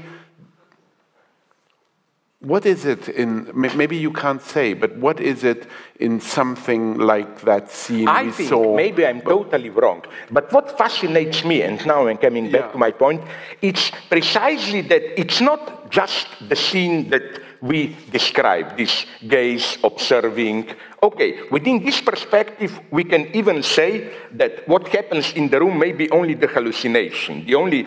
[2.42, 3.52] What is it in?
[3.54, 5.68] Maybe you can't say, but what is it
[6.00, 8.76] in something like that scene I we think saw?
[8.76, 10.02] maybe I'm totally wrong.
[10.32, 12.72] But what fascinates me, and now I'm coming back Yeah.
[12.72, 13.22] to my point,
[13.62, 17.22] it's precisely that it's not just the scene that
[17.62, 20.66] we describe, this gaze observing.
[21.04, 25.92] Okay, within this perspective, we can even say that what happens in the room may
[25.92, 27.46] be only the hallucination.
[27.46, 27.86] The only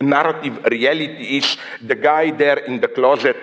[0.00, 3.36] narrative reality is the guy there in the closet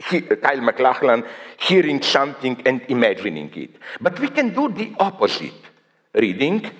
[0.00, 1.24] Kyle MacLachlan,
[1.58, 3.76] hearing something and imagining it.
[4.00, 5.54] But we can do the opposite
[6.14, 6.70] reading,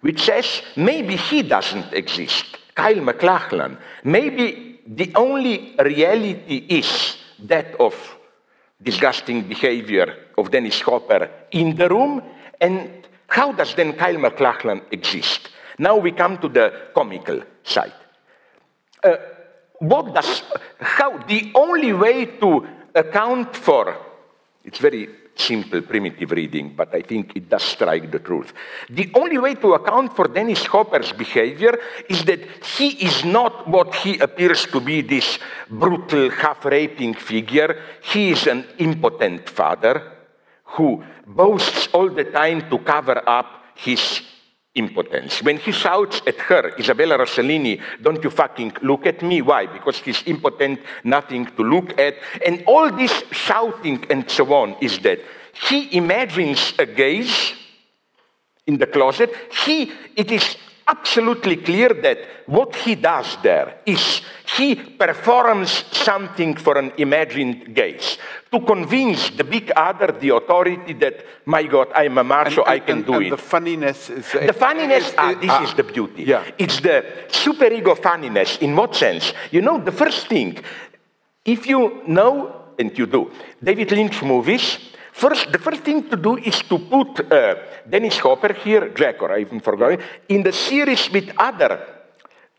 [0.00, 7.94] which says maybe he doesn't exist, Kyle MacLachlan, Maybe the only reality is that of
[8.82, 12.22] disgusting behavior of Dennis Hopper in the room,
[12.60, 15.48] and how does then Kyle MacLachlan exist?
[15.78, 17.94] Now we come to the comical side
[19.04, 19.16] uh,
[19.88, 20.42] what does
[20.80, 23.96] how the only way to account for
[24.64, 28.52] it's very simple primitive reading but i think it does strike the truth.
[28.88, 32.40] The only way to account for dennis hopper's behavior is that
[32.76, 37.76] he is not what he appears to be this brutal half raping figure.
[38.02, 40.12] He is an impotent father
[40.76, 44.22] who boasts all the time to cover up his
[44.74, 45.42] impotence.
[45.42, 49.40] When he shouts at her, Isabella Rossellini, don't you fucking look at me?
[49.42, 49.66] Why?
[49.66, 52.14] Because he's impotent, nothing to look at.
[52.44, 55.20] And all this shouting and so on is that
[55.68, 57.54] he imagines a gaze
[58.66, 59.30] in the closet.
[59.64, 64.20] He, it is absolutely clear that what he does there is
[64.56, 68.18] he performs something for an imagined gaze
[68.52, 72.98] to convince the big other, the authority, that my God, I'm a macho, I can
[72.98, 73.30] and- do and it.
[73.30, 76.24] The funniness is The funniness, is- ah, this ah, is the beauty.
[76.24, 76.44] Yeah.
[76.58, 78.58] It's the superego funniness.
[78.58, 79.32] In what sense?
[79.50, 80.58] You know, the first thing,
[81.44, 83.30] if you know, and you do,
[83.62, 84.78] David Lynch movies,
[85.14, 87.54] first, the first thing to do is to put uh,
[87.88, 91.80] Dennis Hopper here, Jack, or I even forgot it, in the series with other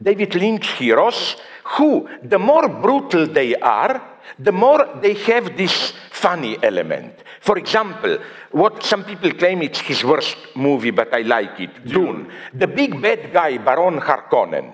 [0.02, 1.38] David Lynch heroes
[1.78, 7.14] who, the more brutal they are, the more they have this funny element.
[7.42, 8.18] For example,
[8.52, 12.30] what some people claim it's his worst movie, but I like it Dune.
[12.54, 14.74] The big bad guy, Baron Harkonnen,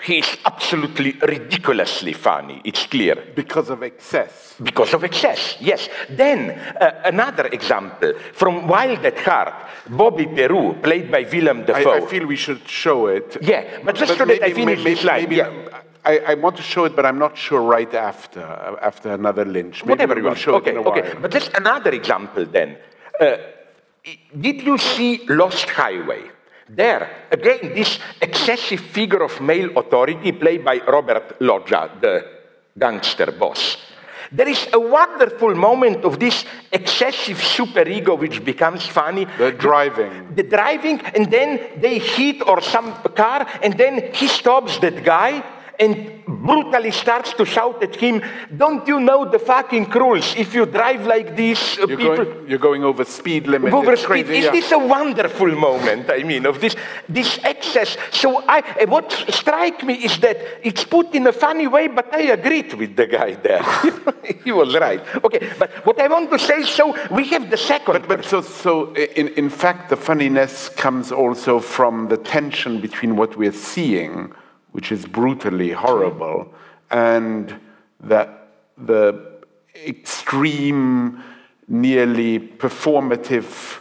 [0.00, 3.16] he is absolutely ridiculously funny, it's clear.
[3.34, 4.54] because of excess.
[4.62, 5.88] Because of excess, yes.
[6.08, 9.54] Then, uh, another example from Wild at Heart,
[9.90, 11.92] Bobby Peru, played by Willem I, Dafoe.
[11.94, 13.36] I feel we should show it.
[13.42, 15.82] Yeah, but just so that I finish maybe, this line, maybe- yeah.
[16.04, 18.40] I, I want to show it, but I'm not sure right after
[18.80, 19.84] after another lynch.
[19.84, 20.38] Maybe Whatever we you will want.
[20.38, 21.00] show okay, it in a okay.
[21.02, 21.20] while.
[21.22, 22.78] But just another example then.
[23.20, 23.36] Uh,
[24.40, 26.22] did you see Lost Highway?
[26.68, 32.24] There, again, this excessive figure of male authority played by Robert Loggia, the
[32.78, 33.76] gangster boss.
[34.30, 39.24] There is a wonderful moment of this excessive superego which becomes funny.
[39.38, 40.34] The driving.
[40.34, 45.42] The driving, and then they hit or some car, and then he stops that guy,
[45.78, 48.22] and brutally starts to shout at him,
[48.56, 50.34] Don't you know the fucking rules?
[50.36, 52.16] If you drive like this, uh, You're people.
[52.16, 53.72] going, you're going over speed limit.
[53.72, 54.08] Over It's speed.
[54.26, 54.50] crazy, Is yeah.
[54.50, 56.10] this a wonderful moment?
[56.10, 56.74] I mean, of this
[57.08, 57.96] this excess.
[58.10, 62.12] So I, uh, what strikes me is that it's put in a funny way, but
[62.14, 63.62] I agreed with the guy there.
[64.44, 65.02] he was right.
[65.24, 67.92] Okay, but what I want to say, so we have the second.
[67.92, 73.16] But, But so, so in, in fact, the funniness comes also from the tension between
[73.16, 74.32] what we're seeing,
[74.72, 76.52] which is brutally horrible,
[76.90, 77.54] and
[78.00, 79.38] that the
[79.86, 81.22] extreme,
[81.68, 83.80] nearly performative,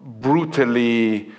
[0.00, 1.32] brutally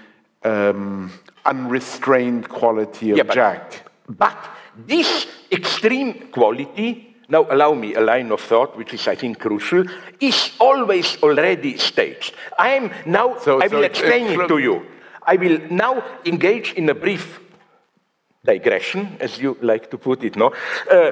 [0.44, 1.12] um,
[1.46, 3.92] unrestrained quality of Yeah, Jack.
[4.10, 4.38] But
[4.78, 9.84] this extreme quality, now allow me a line of thought, which is, I think, crucial,
[10.20, 12.36] is always already staged.
[12.58, 14.86] I am now, So- I so will explain it's it to you.
[15.28, 17.40] I will now engage in a brief
[18.46, 20.54] digression, as you like to put it, no?
[20.92, 21.12] Uh,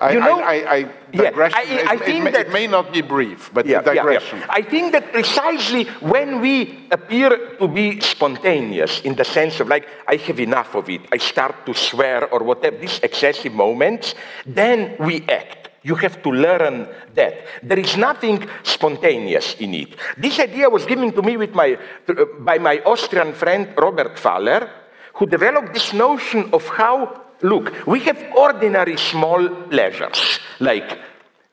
[0.00, 0.78] I, you know, I, I, I
[1.12, 3.66] Yeah, digression, I- I it, it think may, that- it may not be brief, but
[3.66, 4.02] yeah, yeah, yeah.
[4.02, 4.38] digression.
[4.48, 9.86] I think that precisely when we appear to be spontaneous in the sense of like,
[10.08, 14.14] I have enough of it, I start to swear or whatever, these excessive moments,
[14.46, 15.68] then we act.
[15.82, 17.34] You have to learn that.
[17.62, 19.96] There is nothing spontaneous in it.
[20.16, 24.68] This idea was given to me with my, uh, by my Austrian friend Robert Pfaller,
[25.14, 30.98] who developed this notion of how, look, we have ordinary small pleasures, like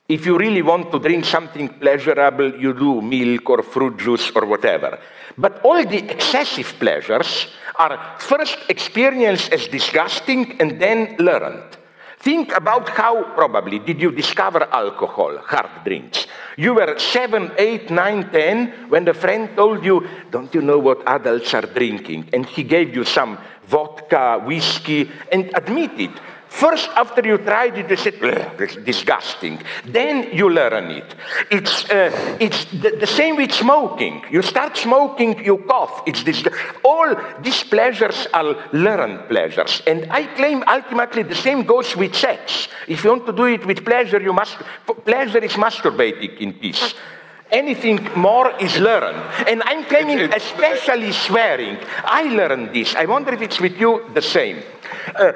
[0.07, 4.45] if you really want to drink something pleasurable, you do milk or fruit juice or
[4.45, 4.97] whatever.
[5.37, 11.77] But all the excessive pleasures are first experienced as disgusting and then learned.
[12.19, 16.25] Think about how probably did you discover alcohol, hard drinks.
[16.57, 21.07] You were seven, eight, nine, ten when a friend told you, Don't you know what
[21.07, 22.29] adults are drinking?
[22.33, 26.19] And he gave you some vodka, whiskey, and admit it.
[26.49, 28.19] First, after you tried it, you said,
[28.83, 29.61] disgusting.
[29.85, 31.15] Then you learn it.
[31.51, 34.23] It's, uh, it's the, the same with smoking.
[34.31, 36.03] You start smoking, you cough.
[36.07, 36.43] It's this,
[36.83, 39.81] all these pleasures are learned pleasures.
[39.85, 42.69] And I claim ultimately the same goes with sex.
[42.87, 44.57] If you want to do it with pleasure, you must,
[45.05, 46.95] pleasure is masturbating in peace.
[47.51, 49.17] Anything more is learned.
[49.47, 51.77] And I'm claiming, especially swearing.
[52.03, 52.95] I learned this.
[52.95, 54.63] I wonder if it's with you the same.
[55.15, 55.31] Uh,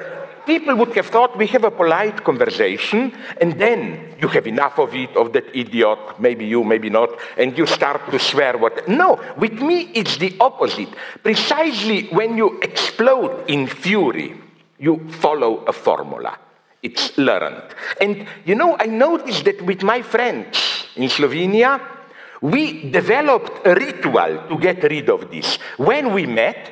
[0.46, 4.94] people would have thought we have a polite conversation, and then you have enough of
[4.94, 8.88] it, of that idiot, maybe you, maybe not, and you start to swear what.
[8.88, 10.88] No, with me it's the opposite.
[11.22, 14.40] Precisely when you explode in fury,
[14.78, 16.38] you follow a formula.
[16.82, 17.74] It's learned.
[18.00, 21.80] And you know, I noticed that with my friends in Slovenia,
[22.40, 25.58] we developed a ritual to get rid of this.
[25.76, 26.70] When we met,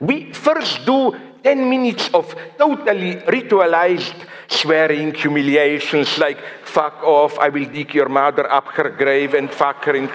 [0.00, 4.14] we first do 10 minutes of totally ritualized
[4.48, 9.84] swearing, humiliations like fuck off, I will dig your mother up her grave and fuck
[9.84, 10.06] her in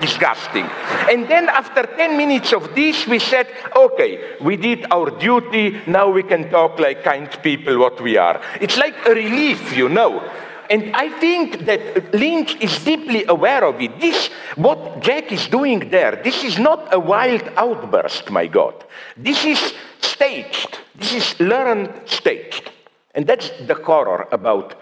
[0.00, 0.64] disgusting.
[1.10, 6.10] And then after 10 minutes of this, we said, okay, we did our duty, now
[6.10, 8.40] we can talk like kind people what we are.
[8.60, 10.22] It's like a relief, you know.
[10.70, 14.00] And I think that Lynch is deeply aware of it.
[14.00, 18.84] This, what Jack is doing there, this is not a wild outburst, my God.
[19.16, 20.78] This is staged.
[20.94, 22.70] This is learned staged.
[23.16, 24.76] And that's the horror about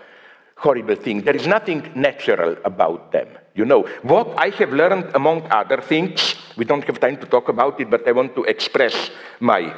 [0.57, 1.24] horrible things.
[1.24, 3.29] There is nothing natural about them.
[3.55, 7.48] You know, what I have learned, among other things, we don't have time to talk
[7.48, 9.74] about it, but I want to express my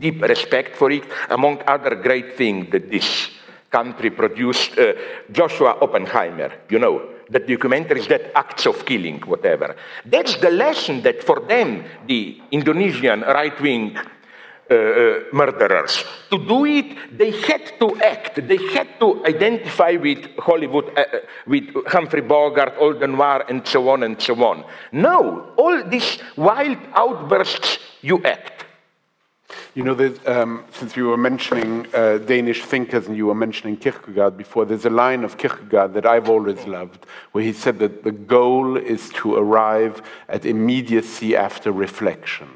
[0.00, 3.30] deep respect for it, among other great things that this
[3.72, 4.92] country produced uh,
[5.32, 9.74] Joshua Oppenheimer, you know, the documentaries that acts of killing, whatever.
[10.04, 13.96] That's the lesson that for them, the Indonesian right wing
[14.70, 20.24] uh, uh, murderers, to do it, they had to act, they had to identify with
[20.38, 24.64] Hollywood, uh, uh, with Humphrey Bogart, Old Noir, and so on and so on.
[24.92, 28.51] No, all these wild outbursts, you act.
[29.74, 34.36] You know, um, since we were mentioning uh, Danish thinkers and you were mentioning Kierkegaard
[34.36, 38.12] before, there's a line of Kierkegaard that I've always loved, where he said that the
[38.12, 42.48] goal is to arrive at immediacy after reflection.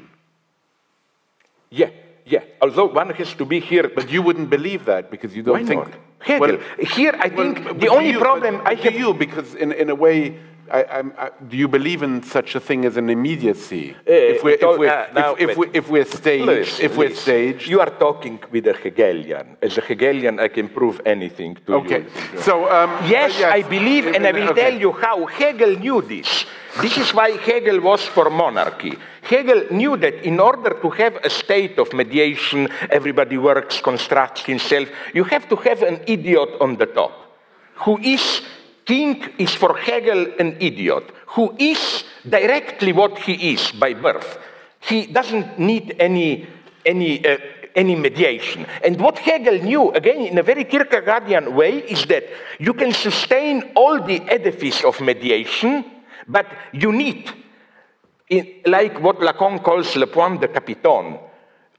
[1.69, 1.89] Yeah,
[2.25, 2.43] yeah.
[2.61, 5.65] Although one has to be here, But you wouldn't believe that because you don't Why
[5.65, 5.85] think.
[5.85, 5.93] not?
[6.19, 6.59] Hegel.
[6.79, 9.95] Here, I think but the only you- problem I have- you because in, in a
[9.95, 10.39] way.
[10.71, 13.95] I, I'm, I, do you believe in such a thing as an immediacy?
[14.05, 17.15] Eh, if we're, if we're, uh, now, if, if, we, if we're staged, if we're
[17.15, 19.57] staged, You are talking with a Hegelian.
[19.61, 22.05] As a Hegelian, I can prove anything to okay.
[22.33, 22.41] you.
[22.41, 24.61] So um, Yes, uh, I believe, and I will okay.
[24.61, 26.45] tell you how Hegel knew this.
[26.81, 28.93] This is why Hegel was for monarchy.
[29.21, 34.87] Hegel knew that in order to have a state of mediation, everybody works, constructs himself,
[35.13, 37.27] you have to have an idiot on the top
[37.77, 38.41] who is
[38.87, 41.03] king is for Hegel an idiot
[41.35, 44.39] who is directly what he is by birth.
[44.79, 46.47] He doesn't need any,
[46.85, 47.37] any, uh,
[47.75, 48.65] any mediation.
[48.83, 52.23] And what Hegel knew, again, in a very Kierkegaardian way, is that
[52.59, 55.83] you can sustain all the edifice of mediation,
[56.27, 57.29] but you need,
[58.29, 61.19] in, like what Lacan calls le point de capiton,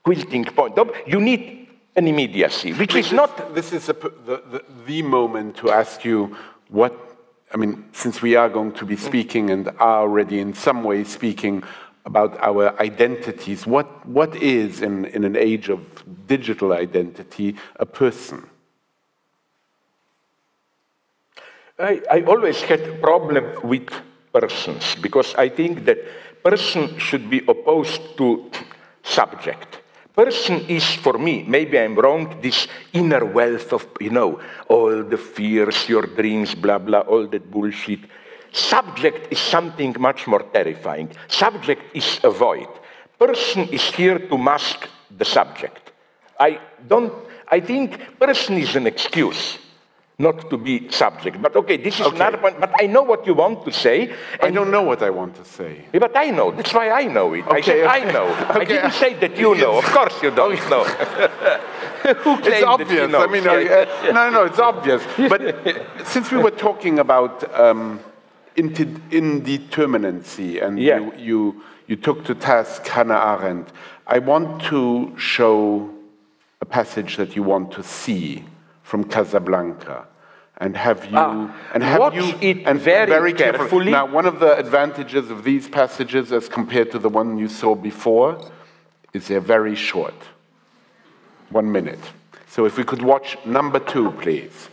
[0.04, 3.54] quilting point, you need an immediacy, which is this, not.
[3.54, 6.36] This is a, the, the, the moment to ask you
[6.68, 6.94] what,
[7.52, 11.04] I mean, since we are going to be speaking and are already in some way
[11.04, 11.62] speaking
[12.04, 15.80] about our identities, what, what is, in, in an age of
[16.26, 18.48] digital identity, a person?
[21.78, 23.88] I, I always had a problem with
[24.32, 25.98] persons because I think that
[26.42, 28.50] person should be opposed to
[29.02, 29.80] subject.
[30.18, 35.16] Person is for me, maybe I'm wrong, this inner wealth of, you know, all the
[35.16, 38.00] fears, your dreams, blah, blah, all that bullshit.
[38.50, 41.08] Subject is something much more terrifying.
[41.28, 42.66] Subject is a void.
[43.16, 45.92] Person is here to mask the subject.
[46.40, 47.12] I don't,
[47.46, 49.58] I think person is an excuse
[50.20, 51.40] not to be subject.
[51.40, 52.16] But okay, this is Okay.
[52.16, 52.58] another point.
[52.60, 54.12] But I know what you want to say.
[54.42, 55.84] I don't know what I want to say.
[55.92, 56.50] Yeah, But I know.
[56.50, 57.44] That's why I know it.
[57.46, 58.12] I Okay, said I okay.
[58.12, 58.26] know.
[58.60, 59.78] I didn't say that you know.
[59.78, 60.84] Of course you don't know.
[62.04, 63.12] It's obvious.
[63.14, 65.02] I mean, uh, no, no, it's obvious.
[65.16, 65.40] But
[66.06, 68.00] since we were talking about um,
[68.56, 71.00] indeterminacy and Yeah.
[71.00, 73.72] you, you, you took to task Hannah Arendt,
[74.06, 75.90] I want to show
[76.60, 78.44] a passage that you want to see
[78.88, 80.06] from Casablanca.
[80.56, 83.58] And have you Ah, and have watch you it and very carefully.
[83.58, 83.92] carefully.
[83.92, 87.74] Now, one of the advantages of these passages, as compared to the one you saw
[87.74, 88.30] before,
[89.12, 90.14] is they're very short.
[91.50, 92.00] One minute.
[92.48, 94.68] So if we could watch number two, please.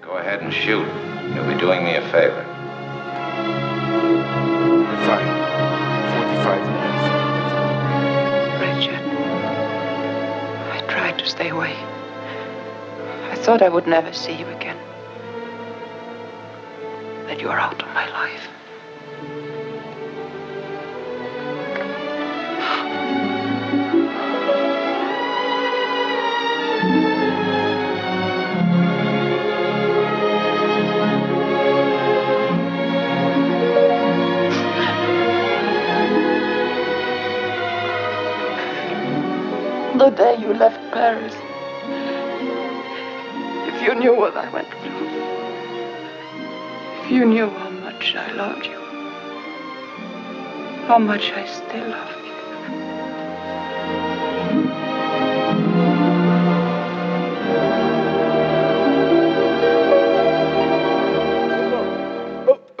[0.00, 0.86] Go ahead and shoot.
[1.34, 2.51] You'll be doing me a favor.
[11.22, 11.76] To stay away.
[13.30, 14.76] I thought I would never see you again.
[17.26, 18.48] That you are out of my life.
[39.98, 41.34] The day you left Paris.
[43.66, 45.08] If you knew what I went through.
[47.00, 48.78] If you knew how much I loved you.
[50.86, 52.32] How much I still love you.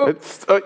[0.08, 0.60] It's, uh,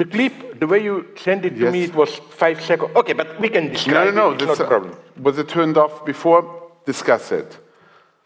[0.00, 2.90] The clip, the way you sent it to me, it was five seconds.
[2.96, 4.30] Okay, but we can no, describe no, no.
[4.30, 4.40] it.
[4.40, 4.96] It's not a uh, problem.
[5.20, 6.40] Was it turned off before?
[6.86, 7.58] Discuss it.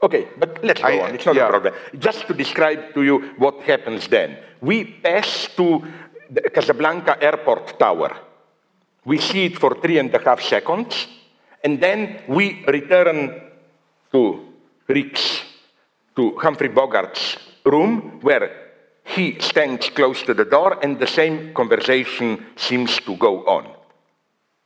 [0.01, 1.14] Okay, but let's go I- on.
[1.16, 1.49] It's not yeah.
[1.49, 1.75] a problem.
[1.99, 4.39] Just to describe to you what happens then.
[4.61, 5.83] We pass to
[6.31, 8.18] the Casablanca airport tower.
[9.05, 11.09] We see it for three and a half seconds,
[11.64, 13.51] and then we return
[14.12, 14.47] to
[14.87, 15.43] Rick's,
[16.14, 18.63] to Humphrey Bogart's room, where
[19.05, 23.70] he stands close to the door, and the same conversation seems to go on.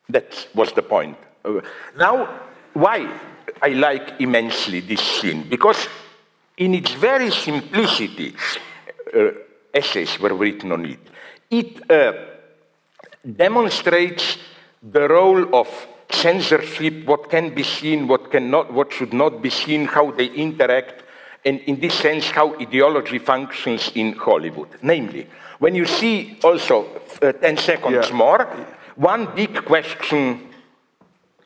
[0.09, 1.19] That was the point.
[1.45, 1.61] Uh,
[1.97, 2.41] now,
[2.73, 3.21] why
[3.61, 5.49] I like immensely this scene?
[5.49, 5.89] Because
[6.57, 8.35] in its very simplicity,
[9.15, 9.31] uh,
[9.75, 11.01] essays were written on it.
[11.51, 12.13] It uh,
[13.37, 14.39] demonstrates
[14.83, 15.69] the role of
[16.11, 21.03] censorship, what can be seen, what cannot, what should not be seen, how they interact,
[21.45, 24.69] and in this sense, how ideology functions in Hollywood.
[24.83, 25.27] Namely,
[25.59, 26.87] when you see also
[27.23, 28.15] uh, 10 seconds Yeah.
[28.17, 28.47] more,
[28.97, 30.49] one big question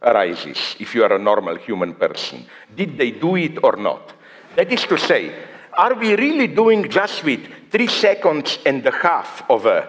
[0.03, 2.45] arises if you are a normal human person.
[2.74, 4.12] Did they do it or not?
[4.57, 5.32] That is to say,
[5.74, 7.40] are we really doing just with
[7.70, 9.88] three seconds and a half of a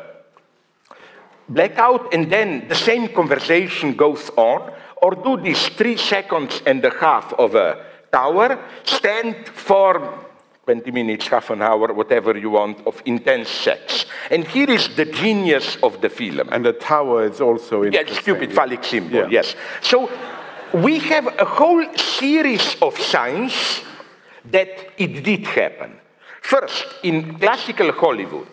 [1.49, 4.71] blackout and then the same conversation goes on?
[5.01, 10.19] Or do these three seconds and a half of a tower stand for
[10.65, 14.05] 20 minutes, half an hour, whatever you want, of intense sex?
[14.31, 16.47] And here is the genius of the film.
[16.53, 17.91] And the tower is also in.
[17.91, 19.27] Yeah, stupid phallic symbol, Yeah.
[19.29, 19.55] yes.
[19.81, 20.09] So
[20.73, 23.53] we have a whole series of signs
[24.51, 25.99] that it did happen.
[26.41, 28.47] First, in classical Hollywood,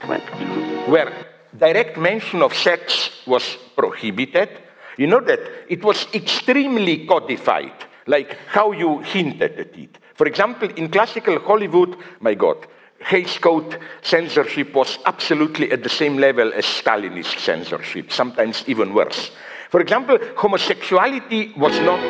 [0.89, 1.13] where
[1.57, 4.49] direct mention of sex was prohibited,
[4.97, 7.73] you know that it was extremely codified,
[8.11, 9.99] like how you hinted at it.
[10.15, 12.67] For example, in classical Hollywood, my God,
[12.99, 19.31] Hays Code censorship was absolutely at the same level as Stalinist censorship, sometimes even worse.
[19.71, 22.01] For example, homosexuality was not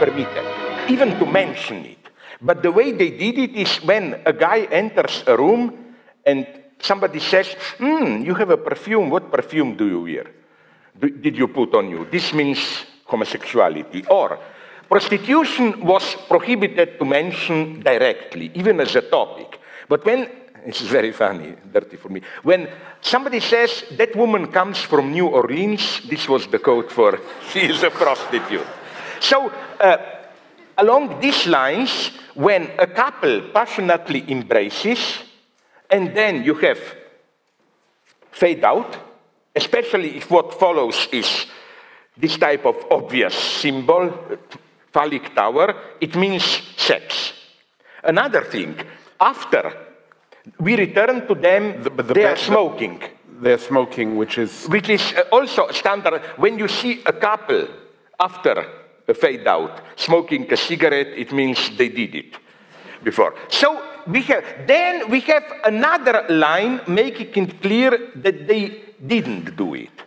[0.00, 1.98] permitted, even to mention it.
[2.40, 5.94] But the way they did it is when a guy enters a room
[6.26, 6.46] and
[6.80, 9.10] somebody says, Hmm, you have a perfume.
[9.10, 10.26] What perfume do you wear?
[10.98, 12.06] Did you put on you?
[12.10, 12.58] This means
[13.04, 14.04] homosexuality.
[14.08, 14.38] Or
[14.88, 19.58] prostitution was prohibited to mention directly, even as a topic.
[19.88, 20.28] But when,
[20.66, 22.68] this is very funny, dirty for me, when
[23.00, 27.18] somebody says that woman comes from New Orleans, this was the code for
[27.50, 28.66] she is a prostitute.
[29.20, 29.96] So, uh,
[30.78, 35.22] along these lines, when a couple passionately embraces,
[35.90, 36.78] and then you have
[38.32, 38.96] fade out,
[39.54, 41.46] especially if what follows is
[42.16, 44.12] this type of obvious symbol,
[44.94, 46.44] phallic tower, it means
[46.76, 47.32] sex.
[48.02, 48.76] Another thing,
[49.20, 49.64] after
[50.60, 52.96] we return to them, The- the they are smoking,
[53.44, 56.14] They're smoking, which is which is uh, also standard.
[56.44, 57.66] When you see a couple
[58.28, 58.54] after
[59.08, 62.32] a fade out smoking a cigarette, it means they did it
[63.02, 63.32] before.
[63.48, 63.68] So
[64.06, 67.90] we have, then we have another line making it clear
[68.24, 68.62] that they
[69.04, 70.03] didn't do it.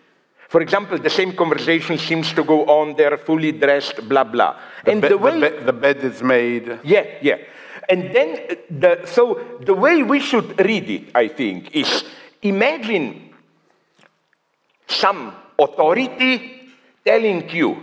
[0.49, 2.95] For example, the same conversation seems to go on.
[2.95, 4.55] They're fully dressed, blah blah.
[4.85, 6.79] and be- the way be- the bed is made.
[6.83, 7.37] yeah, yeah.
[7.89, 12.03] And then the so the way we should read it, I think, is
[12.41, 13.33] imagine
[14.87, 16.71] some authority
[17.05, 17.77] telling you,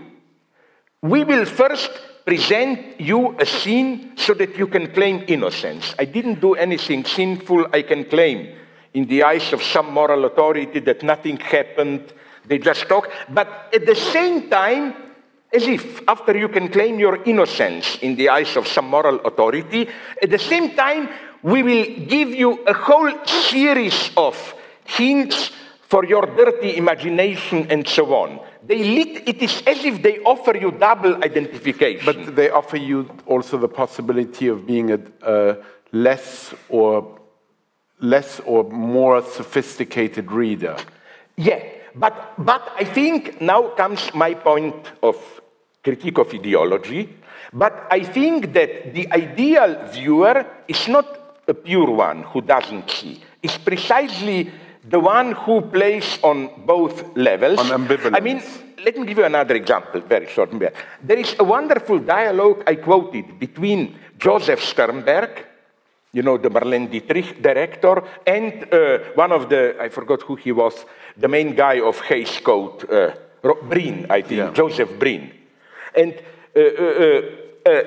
[1.03, 1.91] we will first
[2.25, 5.95] present you a sin so that you can claim innocence.
[5.99, 8.57] I didn't do anything sinful, I can claim
[8.95, 12.13] in the eyes of some moral authority that nothing happened,
[12.47, 13.11] they just talk.
[13.29, 14.95] But at the same time,
[15.53, 19.89] as if after you can claim your innocence in the eyes of some moral authority,
[20.21, 21.09] at the same time,
[21.43, 25.51] we will give you a whole series of hints
[25.83, 28.41] for your dirty imagination and so on.
[28.67, 32.05] They lit, it is as if they offer you double identification.
[32.05, 35.57] But they offer you also the possibility of being a, a
[35.93, 37.21] less or
[38.01, 40.77] less or more sophisticated reader.
[41.37, 41.63] Yeah,
[41.95, 45.17] but, but I think now comes my point of
[45.83, 47.09] critique of ideology.
[47.53, 51.07] But I think that the ideal viewer is not
[51.47, 53.21] a pure one who doesn't see.
[53.43, 54.51] It's precisely
[54.89, 57.59] the one who plays on both levels.
[57.59, 58.17] On ambivalence.
[58.17, 58.43] I mean,
[58.85, 60.51] let me give you another example, very short.
[61.03, 65.47] There is a wonderful dialogue I quoted between Joseph Sternberg,
[66.15, 70.53] you know, the Marlene Dietrich director, and uh, one of the, I forgot who he
[70.53, 70.87] was,
[71.17, 73.11] the main guy of Hays Code, uh,
[73.69, 74.53] Breen, I think, Yeah.
[74.53, 75.31] Joseph Breen.
[75.95, 76.15] And
[76.57, 77.83] uh, uh, uh, uh,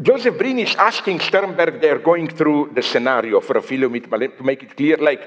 [0.00, 4.36] Joseph Breen is asking Sternberg, they're going through the scenario for a film with Marlene,
[4.38, 5.22] to make it clear, like,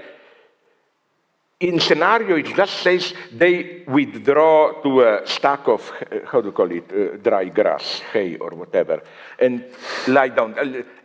[1.66, 6.52] in scenario, it just says they withdraw to a stack of, uh, how do you
[6.52, 9.02] call it, uh, dry grass, hay or whatever,
[9.40, 9.66] and
[10.08, 10.56] lie down.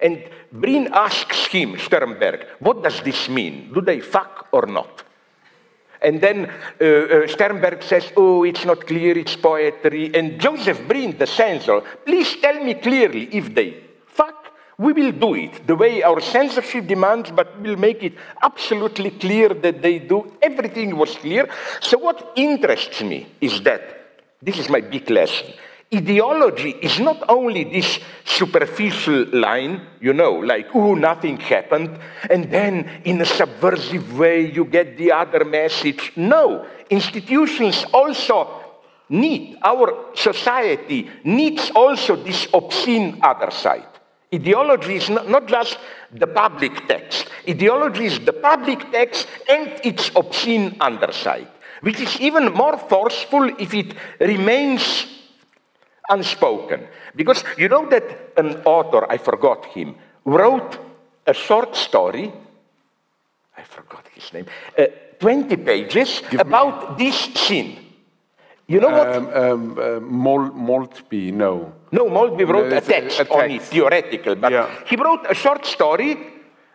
[0.01, 3.73] And Breen asks him, Sternberg, what does this mean?
[3.73, 5.03] Do they fuck or not?
[6.03, 6.51] And then
[6.81, 10.15] uh, uh, Sternberg says, oh, it's not clear, it's poetry.
[10.15, 13.90] And Joseph Breen, the censor, please tell me clearly if they
[14.81, 19.51] we will do it the way our censorship demands, but we'll make it absolutely clear
[19.51, 20.33] that they do.
[20.41, 21.47] Everything was clear.
[21.81, 23.83] So what interests me is that,
[24.41, 25.53] this is my big lesson,
[25.95, 31.99] ideology is not only this superficial line, you know, like, oh, nothing happened,
[32.31, 36.13] and then in a subversive way you get the other message.
[36.17, 38.49] No, institutions also
[39.11, 44.00] need, our society needs also this obscene other side.
[44.33, 45.79] Ideology is not, not just
[46.13, 47.29] the public text.
[47.49, 51.49] Ideology is the public text and its obscene underside,
[51.81, 55.07] which is even more forceful if it remains
[56.09, 56.87] unspoken.
[57.17, 58.05] Because you know that
[58.37, 60.79] an author, I forgot him, wrote
[61.27, 62.33] a short story,
[63.57, 64.47] I forgot his name,
[64.79, 64.87] uh,
[65.19, 67.90] 20 pages about this scene.
[68.71, 69.09] You know what?
[69.17, 71.73] Um, um, uh, Mol- Maltby, no.
[71.91, 74.69] No, Maltby wrote No, a it's a- text, on it, theoretical, but Yeah.
[74.87, 76.11] he wrote a short story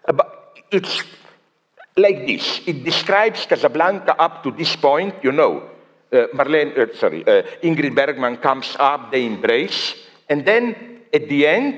[0.04, 0.32] about
[0.72, 0.96] it's
[1.96, 2.46] like this.
[2.68, 5.54] It describes Casablanca up to this point, you know.
[6.12, 9.96] Uh, Marlene, uh, sorry, uh, Ingrid Bergman comes up, they embrace,
[10.30, 10.64] and then
[11.14, 11.76] at the end,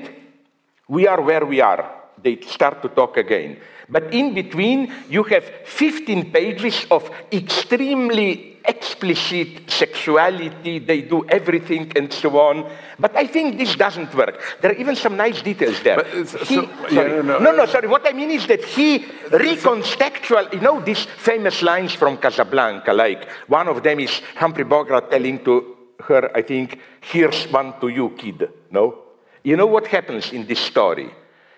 [0.90, 1.84] We are where we are.
[2.24, 3.58] They start to talk again.
[3.90, 10.78] But in between, you have 15 pages of extremely explicit sexuality.
[10.78, 12.70] They do everything and so on.
[12.98, 14.38] But I think this doesn't work.
[14.60, 15.98] There are even some nice details there.
[16.00, 17.38] Uh, He- so- yeah, no, no.
[17.38, 17.88] no, no, sorry.
[17.88, 23.26] What I mean is that he reconstructual, you know, these famous lines from Casablanca, like
[23.46, 28.10] one of them is Humphrey Bogart telling to her, I think, here's one to you,
[28.10, 28.50] kid.
[28.70, 28.98] No?
[29.44, 31.10] You know what happens in this story?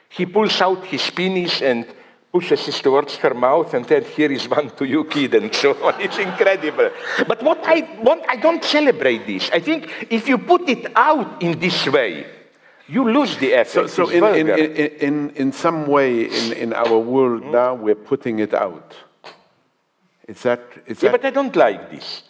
[0.08, 1.86] He pulls out his penis and
[2.32, 5.72] pushes it towards her mouth and said, here is one to you, kid, and so
[5.84, 6.00] on.
[6.00, 6.90] It's incredible.
[7.26, 9.50] But what I want, I don't celebrate this.
[9.52, 12.26] I think if you put it out in this way,
[12.88, 13.90] you lose the So, effect.
[13.90, 17.50] so in, in, in, in, in some way, in, in our world Hmm?
[17.52, 18.94] now, we're putting it out.
[20.28, 22.22] Is that, is Yeah, that but I don't like this.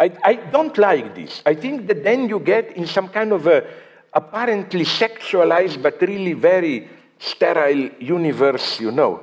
[0.00, 1.42] I, I don't like this.
[1.46, 3.64] I think that then you get in some kind of a
[4.12, 6.88] apparently sexualized but really very
[7.18, 9.22] sterile universe, you know.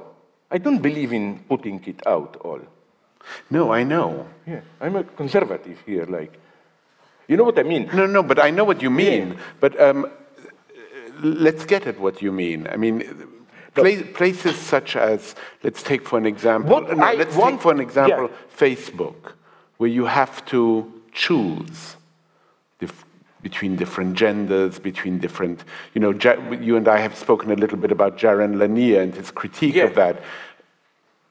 [0.51, 2.61] I don't believe in putting it out all.
[3.49, 4.27] no, I know.
[4.45, 6.39] Yeah, I'm a conservative here, like.
[7.27, 7.89] You know what I mean?
[7.91, 9.37] No, no, but I know what you mean.
[9.59, 10.11] But um,
[11.21, 12.67] let's get at what you mean.
[12.67, 13.03] I mean,
[13.73, 15.33] pla- places such as,
[15.63, 18.57] let's take for an example, What no, let's take for an example yeah.
[18.67, 19.33] Facebook,
[19.77, 21.95] where you have to choose
[23.45, 26.11] between different genders, between different, you know,
[26.69, 29.83] you and I have spoken a little bit about Jaron Lanier and his critique Yeah.
[29.89, 30.15] of that.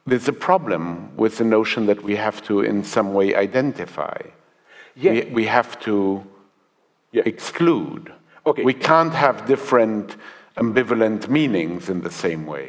[0.07, 0.85] There's a problem
[1.17, 4.19] with the notion that we have to, in some way, identify.
[4.95, 5.13] Yeah.
[5.13, 6.23] We, we have to
[7.11, 7.25] Yeah.
[7.33, 8.13] exclude.
[8.47, 8.63] Okay.
[8.63, 10.17] We can't have different
[10.57, 12.69] ambivalent meanings in the same way.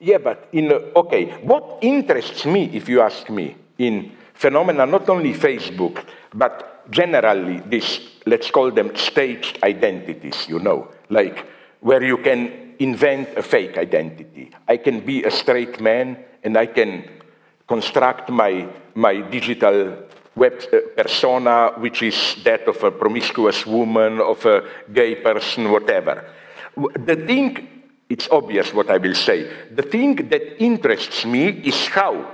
[0.00, 3.46] Yeah, but in okay, what interests me, if you ask me,
[3.76, 3.94] in
[4.42, 5.96] phenomena not only Facebook,
[6.32, 6.54] but
[6.90, 11.46] generally this, let's call them staged identities, you know, like
[11.80, 14.50] where you can invent a fake identity.
[14.66, 17.08] I can be a straight man and I can
[17.66, 19.96] construct my, my digital
[20.34, 26.24] web uh, persona, which is that of a promiscuous woman, of a gay person, whatever.
[26.76, 32.30] The thing, it's obvious what I will say, the thing that interests me is how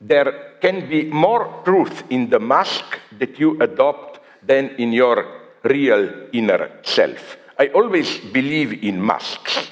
[0.00, 2.84] there can be more truth in the mask
[3.18, 5.16] that you adopt than in your
[5.64, 6.02] real
[6.32, 7.36] inner self.
[7.58, 8.08] I always
[8.38, 9.70] believe in masks.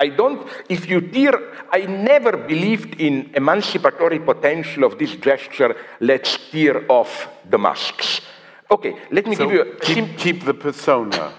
[0.00, 1.34] I don't, if you tear,
[1.70, 8.22] I never believed in emancipatory potential of this gesture, let's tear off the masks.
[8.70, 11.34] Okay, let me So give you a keep, keep the persona.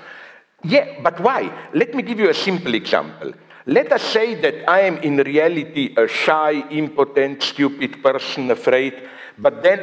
[0.63, 1.41] yeah, but why?
[1.73, 3.33] Let me give you a simple example.
[3.65, 8.93] Let us say that I am in reality a shy, impotent, stupid person, afraid,
[9.37, 9.79] but then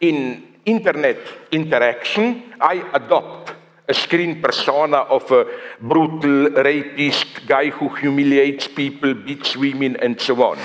[0.00, 1.18] in internet
[1.52, 3.52] interaction, I adopt
[3.88, 5.46] a screen persona of a
[5.80, 10.58] brutal, rapist guy who humiliates people, beats women, and so on.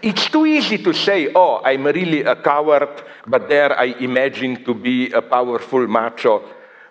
[0.00, 4.74] It's too easy to say, oh, I'm really a coward, but there I imagine to
[4.74, 6.42] be a powerful macho.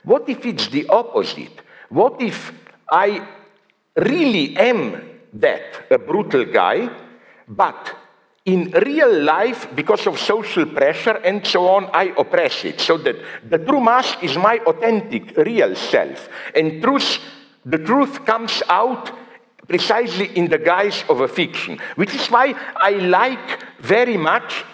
[0.03, 1.61] What if it's the opposite?
[1.89, 2.53] What if
[2.89, 3.27] I
[3.95, 5.01] really am
[5.33, 6.89] that, a brutal guy,
[7.47, 7.97] but
[8.45, 12.81] in real life, because of social pressure and so on, I oppress it.
[12.81, 13.15] So that
[13.47, 16.27] the true mask is my authentic, real self.
[16.55, 17.19] And truth,
[17.65, 19.11] the truth comes out
[19.67, 24.65] precisely in the guise of a fiction, which is why I like very much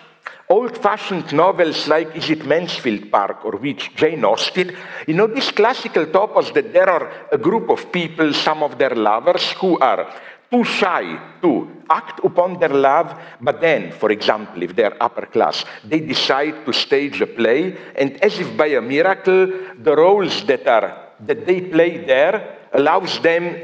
[0.50, 4.76] old fashioned novels like Is it Mansfield Park or which, Jane Austen.
[5.06, 8.96] You know, these classical topos that there are a group of people, some of their
[8.96, 10.08] lovers, who are
[10.50, 15.66] too shy to act upon their love, but then, for example, if they're upper class,
[15.84, 20.66] they decide to stage a play, and as if by a miracle, the roles that
[20.68, 23.56] are that they play there allows them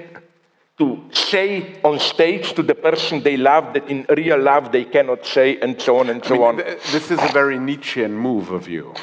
[0.84, 5.26] to say on stage to the person they love that in real love they cannot
[5.26, 6.56] say, and so on and so I mean, on.
[6.66, 8.94] th- This is a very Nietzschean move of you,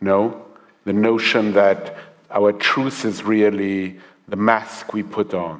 [0.00, 0.18] no?
[0.84, 1.96] The notion that
[2.30, 3.98] our truth is really
[4.28, 5.58] the mask we put on.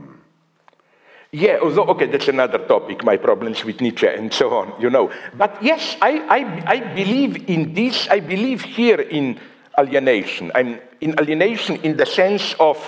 [1.32, 5.10] Yeah, although, okay, that's another topic, my problems with Nietzsche and so on, you know.
[5.36, 6.38] But yes, I, I,
[6.74, 9.38] I believe in this, I believe here in
[9.78, 10.50] alienation.
[10.54, 12.78] I'm in alienation in the sense of,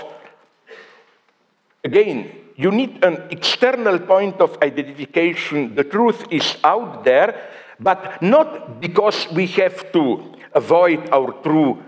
[1.84, 5.76] again, you need an external point of identification.
[5.76, 11.80] The truth is out there, but not because we have to avoid our true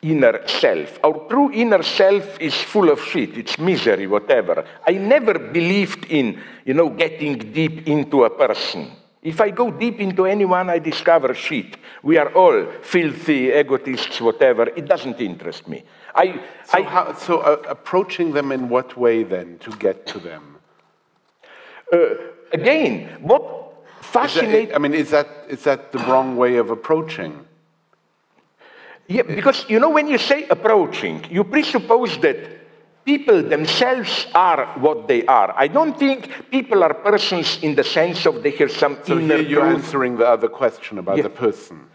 [0.00, 0.98] inner self.
[1.04, 4.64] Our true inner self is full of shit, it's misery, whatever.
[4.88, 8.90] I never believed in, you know, getting deep into a person.
[9.22, 11.76] If I go deep into anyone, I discover shit.
[12.02, 14.68] We are all filthy, egotists, whatever.
[14.68, 15.82] It doesn't interest me.
[16.16, 20.18] I, So, I, how, so uh, approaching them in what way then to get to
[20.18, 20.42] them?
[22.52, 23.42] again, what
[24.00, 27.46] fascinates I mean, is that, is that the wrong way of approaching?
[29.08, 32.36] Yeah, because you know, when you say approaching, you presuppose that
[33.04, 35.54] people themselves are what they are.
[35.56, 39.36] I don't think people are persons in the sense of they have some So inner
[39.36, 41.22] here you're answering the other question about Yeah.
[41.24, 41.86] the person.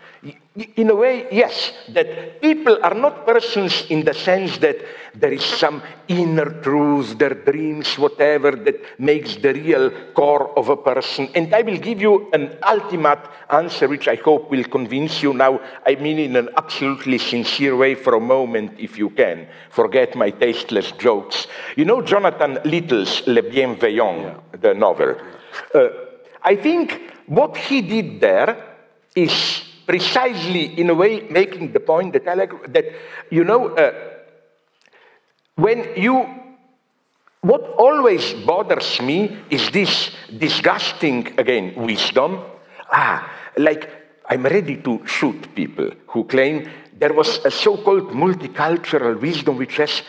[0.77, 4.77] In a way, yes, that people are not persons in the sense that
[5.15, 10.77] there is some inner truth, their dreams, whatever, that makes the real core of a
[10.77, 11.29] person.
[11.33, 15.59] And I will give you an ultimate answer, which I hope will convince you now.
[15.87, 19.47] I mean, in an absolutely sincere way for a moment, if you can.
[19.71, 21.47] Forget my tasteless jokes.
[21.75, 25.15] You know Jonathan Littell's Le Bienveillant, the novel.
[25.73, 25.89] Uh,
[26.43, 28.77] I think what he did there
[29.15, 32.85] is precisely in a way making the point that like, that
[33.29, 33.91] you know uh,
[35.55, 36.25] when you
[37.41, 42.39] what always bothers me is this disgusting again wisdom.
[42.91, 43.89] Ah like
[44.29, 50.03] i'm ready to shoot people who claim there was a so-called multicultural wisdom which says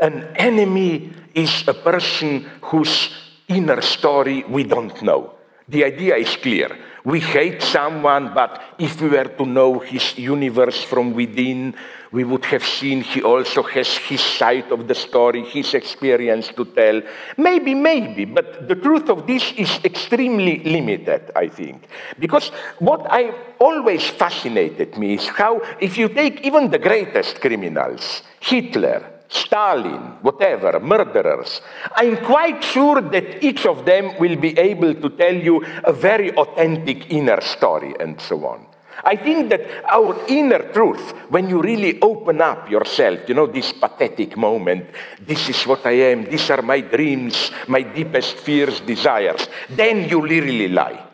[0.00, 3.10] an enemy is a person whose
[3.48, 5.32] inner story we don't know.
[5.68, 6.76] The idea is clear
[7.06, 11.72] we hate someone, but if we were to know his universe from within,
[12.10, 16.64] we would have seen he also has his side of the story, his experience to
[16.64, 17.00] tell.
[17.36, 21.86] Maybe, maybe, but the truth of this is extremely limited, I think.
[22.18, 22.48] Because
[22.80, 29.15] what I always fascinated me is how, if you take even the greatest criminals, Hitler,
[29.28, 31.60] Stalin, whatever, murderers.
[31.94, 36.32] I'm quite sure that each of them will be able to tell you a very
[36.34, 38.66] authentic inner story and so on.
[39.04, 39.60] I think that
[39.92, 44.86] our inner truth, when you really open up yourself, you know, this pathetic moment,
[45.20, 50.22] this is what I am, these are my dreams, my deepest fears, desires, then you
[50.22, 51.04] really lie.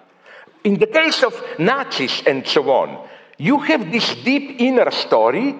[0.64, 3.08] In the case of Nazis and so on,
[3.38, 5.56] you have this deep inner story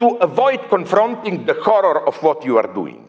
[0.00, 3.08] to avoid confronting the horror of what you are doing.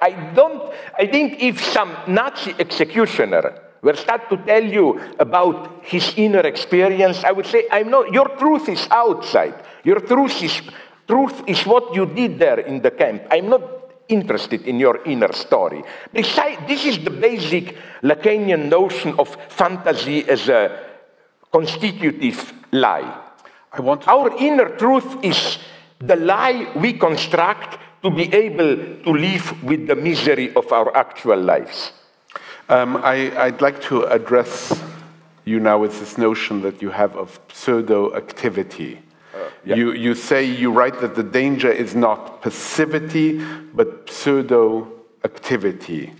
[0.00, 6.14] I don't, I think if some Nazi executioner were start to tell you about his
[6.16, 9.54] inner experience, I would say, I'm not, your truth is outside.
[9.84, 10.60] Your truth is,
[11.06, 13.22] truth is what you did there in the camp.
[13.30, 13.62] I'm not
[14.08, 15.82] interested in your inner story.
[16.12, 20.86] Besides, this is the basic Lacanian notion of fantasy as a
[21.52, 23.18] constitutive lie.
[23.72, 25.58] I want to Our inner truth is
[26.00, 31.38] the lie we construct to be able to live with the misery of our actual
[31.38, 31.92] lives.
[32.68, 34.82] Um, I, I'd like to address
[35.44, 39.02] you now with this notion that you have of pseudo activity.
[39.64, 39.74] yeah.
[39.74, 43.44] you, you say, you write that the danger is not passivity,
[43.74, 44.90] but pseudo
[45.24, 46.14] activity.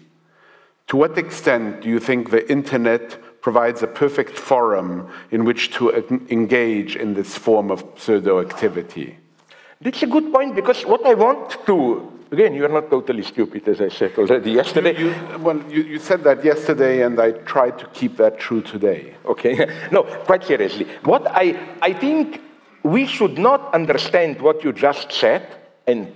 [0.88, 5.90] To what extent do you think the internet provides a perfect forum in which to
[6.28, 9.19] engage in this form of pseudo activity?
[9.82, 13.80] That's a good point because what I want to, again, you're not totally stupid, as
[13.80, 14.98] I said already yesterday.
[14.98, 19.14] You, well, you, you said that yesterday, and I tried to keep that true today.
[19.24, 20.86] Okay, no, quite seriously.
[21.04, 22.42] What I, I think
[22.82, 25.46] we should not understand what you just said,
[25.86, 26.12] and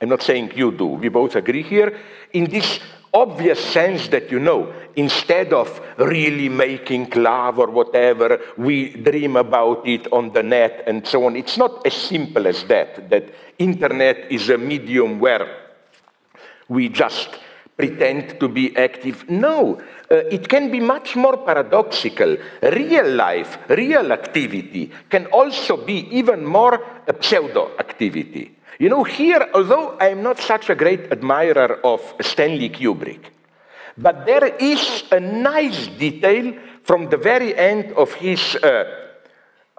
[0.00, 1.96] I'm not saying you do, we both agree here,
[2.32, 2.80] in this
[3.14, 9.86] obvious sense that you know, instead of really making love or whatever, we dream about
[9.86, 11.36] it on the net and so on.
[11.36, 15.46] It's not as simple as that, that internet is a medium where
[16.68, 17.28] we just
[17.76, 19.28] pretend to be active.
[19.28, 22.36] No, uh, it can be much more paradoxical.
[22.62, 28.56] Real life, real activity can also be even more a pseudo activity.
[28.78, 33.26] You know, here, although I'm not such a great admirer of Stanley Kubrick,
[33.96, 38.84] but there is a nice detail from the very end of his uh,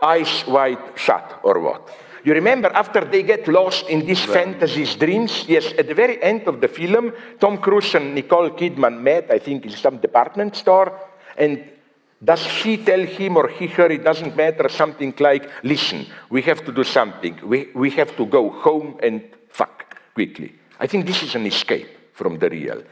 [0.01, 1.89] Eyes Wide Shut, or what?
[2.23, 5.45] You remember after they get lost in these fantasies, dreams?
[5.47, 9.37] Yes, at the very end of the film, Tom Cruise and Nicole Kidman met, I
[9.37, 10.99] think, in some department store.
[11.37, 11.69] And
[12.23, 16.63] does she tell him or he her, it doesn't matter, something like, listen, we have
[16.65, 17.39] to do something.
[17.43, 20.55] We, we have to go home and fuck quickly.
[20.79, 22.83] I think this is an escape from the real.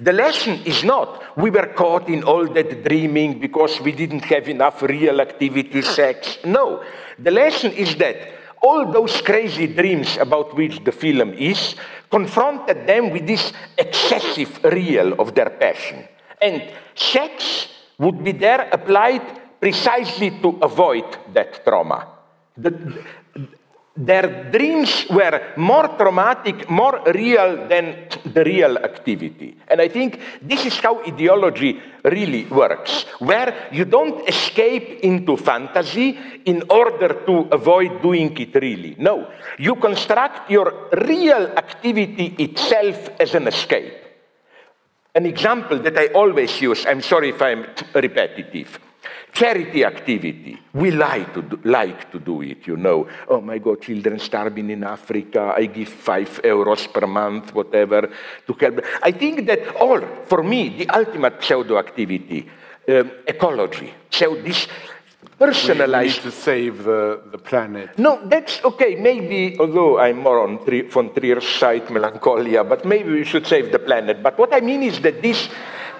[0.00, 4.48] The lesson is not we were caught in all that dreaming because we didn't have
[4.48, 6.38] enough real activity, sex.
[6.44, 6.82] No.
[7.18, 8.16] The lesson is that
[8.62, 11.76] all those crazy dreams about which the film is
[12.10, 16.08] confronted them with this excessive real of their passion.
[16.40, 16.62] And
[16.94, 17.68] sex
[17.98, 22.06] would be there applied precisely to avoid that trauma.
[22.56, 23.02] The-
[23.96, 29.56] their dreams were more traumatic, more real than the real activity.
[29.66, 36.18] And I think this is how ideology really works, where you don't escape into fantasy
[36.44, 38.96] in order to avoid doing it really.
[38.98, 39.28] No,
[39.58, 44.05] you construct your real activity itself as an escape.
[45.16, 47.64] An example that I always use, I'm sorry if I'm
[47.94, 48.78] repetitive.
[49.32, 50.58] Charity activity.
[50.74, 53.08] We like to, do, like to do it, you know.
[53.26, 55.54] Oh my God, children starving in Africa.
[55.56, 58.10] I give five euros per month, whatever,
[58.46, 58.84] to help.
[59.02, 62.46] I think that all, for me, the ultimate pseudo activity,
[62.86, 63.94] um, ecology.
[64.10, 64.68] So this
[65.38, 67.98] We personalized need to save the, the planet.
[67.98, 68.96] no, that's okay.
[68.96, 73.70] Maybe, although I'm more on Tri- von Trier's side, melancholia, but maybe we should save
[73.70, 74.22] the planet.
[74.22, 75.48] But what I mean is that this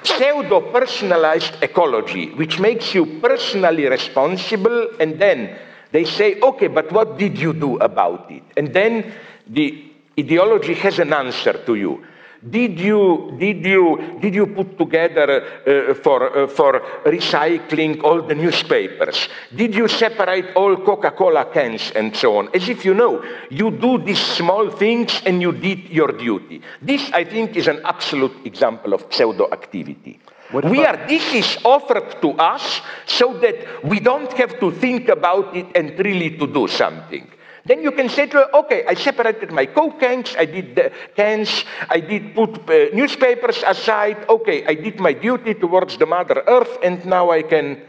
[0.02, 5.58] pseudo personalized ecology, which makes you personally responsible, and then
[5.92, 8.42] they say, okay, but what did you do about it?
[8.56, 9.12] And then
[9.46, 12.02] the ideology has an answer to you.
[12.48, 18.34] Did you, did you, did you put together uh, for, uh, for recycling all the
[18.34, 19.28] newspapers?
[19.54, 22.48] Did you separate all Coca Cola cans and so on?
[22.54, 26.60] As if you know, you do these small things and you did your duty.
[26.80, 30.20] This, I think, is an absolute example of pseudo activity.
[30.52, 35.08] What we are, this is offered to us so that we don't have to think
[35.08, 37.28] about it and really to do something.
[37.66, 40.92] Then you can say to her, okay, I separated my Coke cans, I did the
[41.16, 46.44] cans, I did put uh, newspapers aside, okay, I did my duty towards the Mother
[46.46, 47.82] Earth, and now I can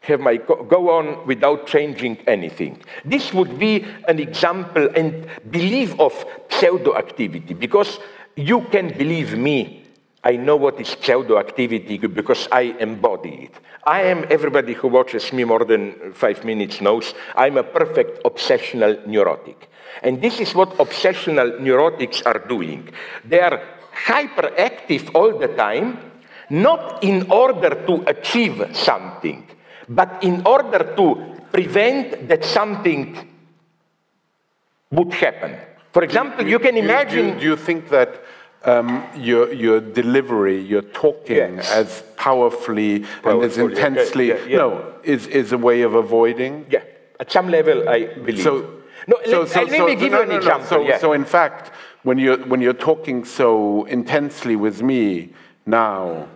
[0.00, 2.82] have my go on without changing anything.
[3.04, 8.00] This would be an example and belief of pseudo activity because
[8.34, 9.81] you can believe me.
[10.24, 13.54] I know what is pseudo activity because I embody it.
[13.84, 19.04] I am, everybody who watches me more than five minutes knows, I'm a perfect obsessional
[19.06, 19.68] neurotic.
[20.02, 22.88] And this is what obsessional neurotics are doing.
[23.24, 23.60] They are
[24.06, 25.98] hyperactive all the time,
[26.50, 29.46] not in order to achieve something,
[29.88, 33.28] but in order to prevent that something
[34.92, 35.56] would happen.
[35.92, 37.34] For example, you can Do imagine.
[37.34, 38.22] Do, do you think that
[38.64, 41.70] um, your, your delivery, your talking Yes.
[41.72, 44.56] as powerfully and as intensely, yeah, yeah.
[44.58, 46.66] no, is, is a way of avoiding?
[46.70, 46.82] Yeah,
[47.18, 48.42] at some level, I believe.
[48.42, 50.38] So, no, so, let, so, let so- me give no, you an no, no.
[50.38, 50.66] example.
[50.68, 50.98] So, yeah.
[50.98, 55.32] so in fact, when you're, when you're talking so intensely with me
[55.66, 56.28] now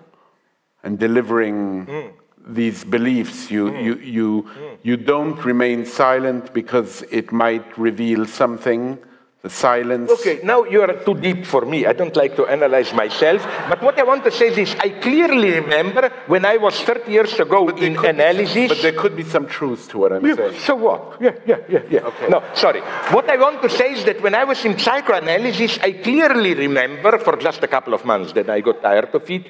[0.83, 2.55] and delivering Hmm.
[2.55, 4.51] these beliefs, you, you, you,
[4.83, 8.99] you don't remain silent because it might reveal something,
[9.47, 10.11] the silence.
[10.11, 11.87] Okay, now you are too deep for me.
[11.87, 13.41] I don't like to analyze myself.
[13.71, 17.35] But what I want to say is, I clearly remember when I was 30 years
[17.39, 18.69] ago in analysis.
[18.69, 20.59] but there could be some truth to what I'm Yeah, saying.
[20.61, 21.01] so what?
[21.21, 22.01] Yeah, yeah, yeah, yeah.
[22.11, 22.29] Okay.
[22.29, 22.81] No, sorry.
[23.17, 27.19] What I want to say is that when I was in psychoanalysis, I clearly remember
[27.19, 29.47] for just a couple of months that I got tired of it.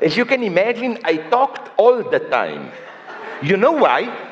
[0.00, 2.70] As you can imagine, I talked all the time.
[3.42, 4.27] You know why?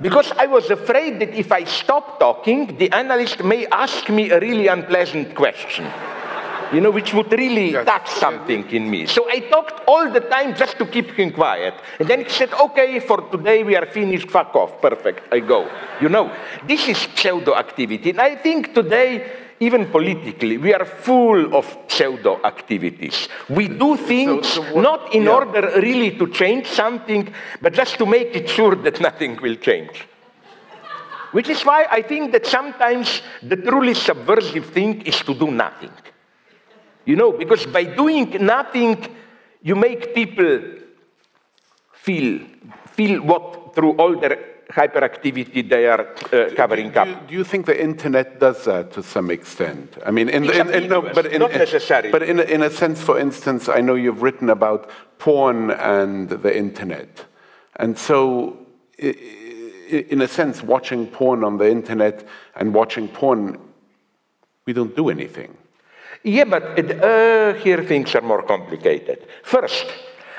[0.00, 4.38] Because I was afraid that if I stop talking, the analyst may ask me a
[4.38, 5.86] really unpleasant question.
[6.72, 7.86] You know, which would really Yes.
[7.86, 9.06] touch something in me.
[9.06, 11.74] So I talked all the time just to keep him quiet.
[12.00, 15.70] And then he said, okay, for today we are finished, fuck off, perfect, I go.
[16.00, 16.30] You know,
[16.66, 18.10] this is pseudo activity.
[18.10, 19.24] And I think today,
[19.60, 23.28] even politically, we are full of pseudo activities.
[23.48, 25.34] We do things so what- not in yeah.
[25.34, 30.06] order really to change something, but just to make it sure that nothing will change.
[31.32, 35.92] Which is why I think that sometimes the truly subversive thing is to do nothing.
[37.04, 39.06] You know, because by doing nothing,
[39.62, 40.60] you make people
[41.92, 42.40] feel,
[42.92, 47.08] feel what through all their hyperactivity they are uh, covering do, up.
[47.08, 49.96] you, do you think the internet does that to some extent?
[50.04, 52.10] I mean, in, in, in, no, but in, not necessarily.
[52.10, 56.28] But in a, in a sense, for instance, I know you've written about porn and
[56.28, 57.26] the internet,
[57.76, 58.58] and so
[59.88, 63.58] in a sense, watching porn on the internet and watching porn,
[64.64, 65.56] we don't do anything.
[66.22, 69.26] Yeah, but uh, here things are more complicated.
[69.44, 69.86] First,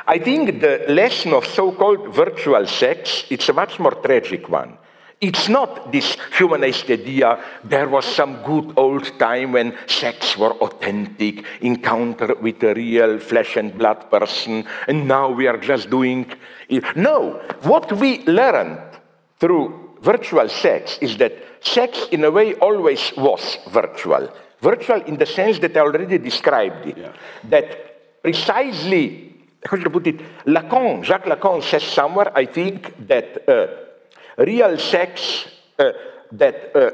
[0.10, 4.78] I think the lesson of so-called virtual sex, it's a much more tragic one.
[5.20, 11.44] It's not this humanist idea, there was some good old time when sex were authentic,
[11.62, 16.32] encounter with a real flesh and blood person, and now we are just doing
[16.70, 16.84] it.
[16.96, 18.80] No, what we learned
[19.40, 24.30] through virtual sex is that sex, in a way, always was virtual.
[24.62, 26.98] Virtual in the sense that I already described it.
[26.98, 27.14] Yeah.
[27.50, 30.46] That precisely how should I put it?
[30.46, 35.48] Lacan, Jacques Lacan says somewhere, I think, that uh, real sex,
[35.80, 35.92] uh,
[36.32, 36.92] that uh,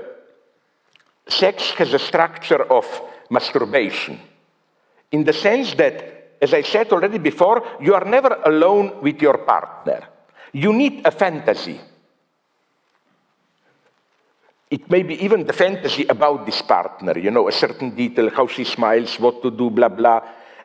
[1.28, 2.86] sex has a structure of
[3.30, 4.20] masturbation.
[5.12, 9.40] In the sense that, as I said already before, you are never alone with your
[9.40, 10.08] partner.
[10.54, 11.80] You need a fantasy.
[14.70, 18.48] It may be even the fantasy about this partner, you know, a certain detail, how
[18.48, 20.22] she smiles, what to do, blah, blah.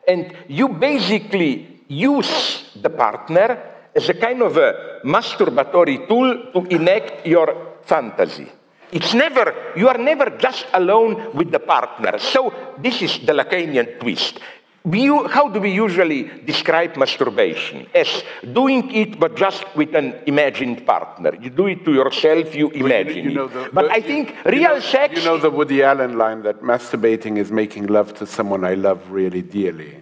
[0.07, 3.57] And you basically use the partner
[3.95, 8.47] as a kind of a masturbatory tool to enact your fantasy.
[8.91, 12.17] It's never, you are never just alone with the partner.
[12.19, 14.39] So this is the Lacanian twist.
[14.85, 17.85] We, how do we usually describe masturbation?
[17.93, 18.23] As
[18.53, 21.35] doing it, but just with an imagined partner.
[21.39, 23.53] You do it to yourself, you imagine You know it.
[23.53, 25.19] the- but the- I think you real know- sex.
[25.19, 29.01] You know the Woody Allen line that masturbating is making love to someone I love
[29.11, 30.01] really dearly.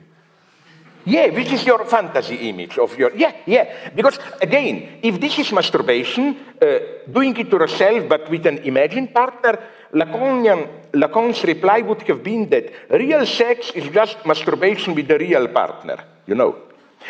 [1.07, 3.15] Yeah, which is your fantasy image of your.
[3.15, 3.91] Yeah, yeah.
[3.95, 6.79] Because again, if this is masturbation, uh,
[7.09, 9.57] doing it to yourself but with an imagined partner,
[9.93, 15.47] Lacanian, Lacan's reply would have been that real sex is just masturbation with a real
[15.47, 16.57] partner, you know.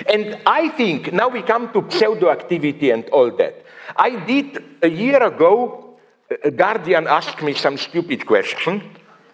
[0.05, 3.65] And I think now we come to pseudoactivity and all that.
[3.95, 5.97] I did a year ago,
[6.43, 8.83] a Guardian asked me some stupid question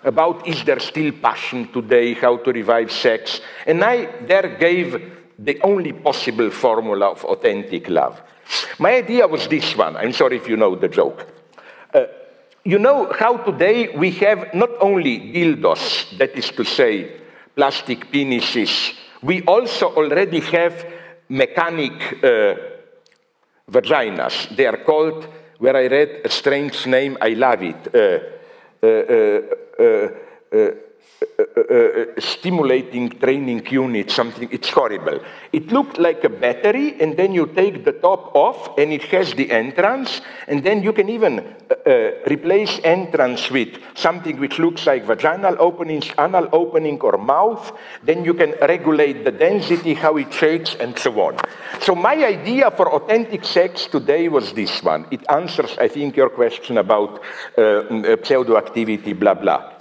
[0.04, 3.42] about is there still passion today, how to revive sex.
[3.66, 8.22] And I there gave the only possible formula of authentic love.
[8.80, 9.96] My idea was this one.
[9.96, 11.28] I'm sorry if you know the joke.
[11.94, 12.06] Uh,
[12.64, 17.12] you know how today we have not only dildos, that is to say,
[17.56, 20.86] plastic penises, we also already have
[21.30, 22.56] mechanic uh,
[23.70, 24.56] vaginas.
[24.56, 25.28] They are called,
[25.60, 27.96] where I read a strange name, I love it.
[27.96, 28.20] Uh,
[28.84, 29.42] uh, uh,
[29.80, 30.10] uh, uh,
[30.54, 30.72] uh, uh,
[32.20, 35.20] stimulating training unit, something, it's horrible.
[35.52, 39.34] It looked like a battery, and then you take the top off, and it has
[39.34, 44.86] the entrance, and then you can even uh, uh, replace entrance with something which looks
[44.86, 47.72] like vaginal openings, anal opening, or mouth.
[48.04, 51.38] Then you can regulate the density, how it shakes, and so on.
[51.82, 55.08] So my idea for authentic sex today was this one.
[55.12, 57.22] It answers, I think, your question about
[57.58, 59.73] uh, uh, pseudoactivity, blah, blah.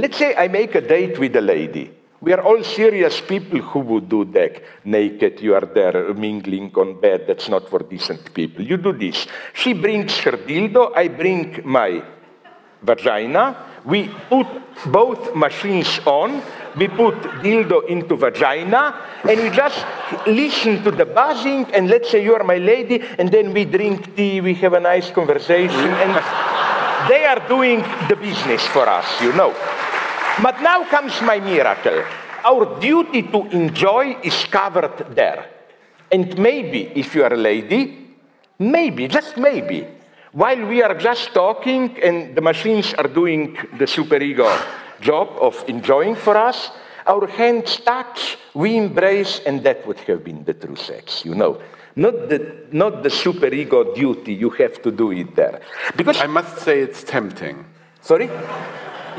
[0.00, 1.92] Let's say I make a date with a lady.
[2.22, 4.62] We are all serious people who would do that.
[4.82, 7.24] Naked, you are there mingling on bed.
[7.26, 8.64] That's not for decent people.
[8.64, 9.26] You do this.
[9.52, 12.02] She brings her dildo, I bring my
[12.80, 13.66] vagina.
[13.84, 14.46] We put
[14.86, 16.42] both machines on.
[16.78, 18.94] We put dildo into vagina,
[19.28, 19.84] and we just
[20.26, 21.66] listen to the buzzing.
[21.74, 24.40] And let's say you are my lady, and then we drink tea.
[24.40, 26.14] We have a nice conversation, and
[27.10, 29.54] they are doing the business for us, you know.
[30.42, 32.02] But now comes my miracle.
[32.44, 35.46] Our duty to enjoy is covered there.
[36.10, 38.16] And maybe, if you are a lady,
[38.58, 39.86] maybe, just maybe,
[40.32, 44.48] while we are just talking and the machines are doing the superego
[45.00, 46.70] job of enjoying for us,
[47.06, 51.60] our hands touch, we embrace, and that would have been the true sex, you know.
[51.96, 55.60] Not the, not the superego duty, you have to do it there.
[55.96, 57.66] Because I must say it's tempting.
[58.00, 58.30] Sorry?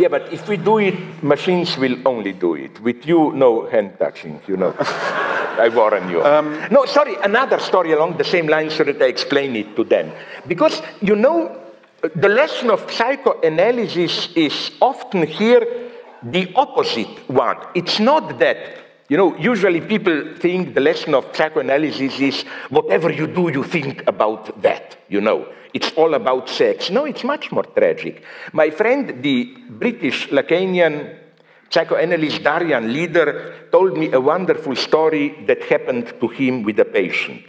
[0.01, 2.79] Yeah, but if we do it, machines will only do it.
[2.81, 4.73] With you, no hand touching, you know.
[4.79, 6.23] I warn you.
[6.23, 9.83] Um, no, sorry, another story along the same line so that I explain it to
[9.83, 10.11] them.
[10.47, 11.55] Because, you know,
[12.15, 15.67] the lesson of psychoanalysis is often here
[16.23, 17.57] the opposite one.
[17.75, 18.57] It's not that,
[19.07, 24.01] you know, usually people think the lesson of psychoanalysis is whatever you do, you think
[24.07, 25.47] about that, you know.
[25.73, 26.89] It's all about sex.
[26.89, 28.23] No, it's much more tragic.
[28.53, 31.17] My friend, the British Lacanian
[31.69, 37.43] psychoanalyst Darian Leader, told me a wonderful story that happened to him with a patient.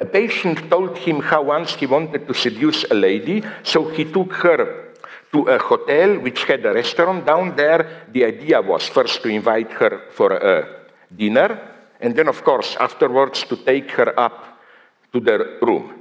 [0.00, 4.32] A patient told him how once he wanted to seduce a lady, so he took
[4.34, 4.94] her
[5.32, 8.06] to a hotel which had a restaurant down there.
[8.12, 11.60] The idea was first to invite her for a dinner,
[12.00, 14.60] and then, of course, afterwards to take her up
[15.12, 15.97] to the room.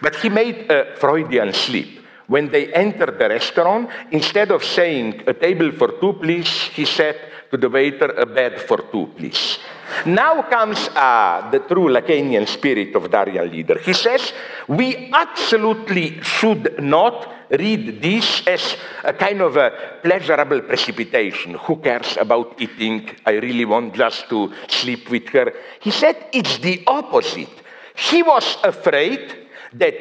[0.00, 1.86] But he made a Freudian slip.
[2.26, 7.16] When they entered the restaurant, instead of saying a table for two, please, he said
[7.50, 9.58] to the waiter, a bed for two, please.
[10.04, 13.78] Now comes uh, the true Lacanian spirit of Darian Leader.
[13.78, 14.34] He says,
[14.68, 21.54] we absolutely should not read this as a kind of a pleasurable precipitation.
[21.54, 23.08] Who cares about eating?
[23.24, 25.54] I really want just to sleep with her.
[25.80, 27.48] He said, it's the opposite.
[27.94, 29.37] He was afraid
[29.74, 29.94] that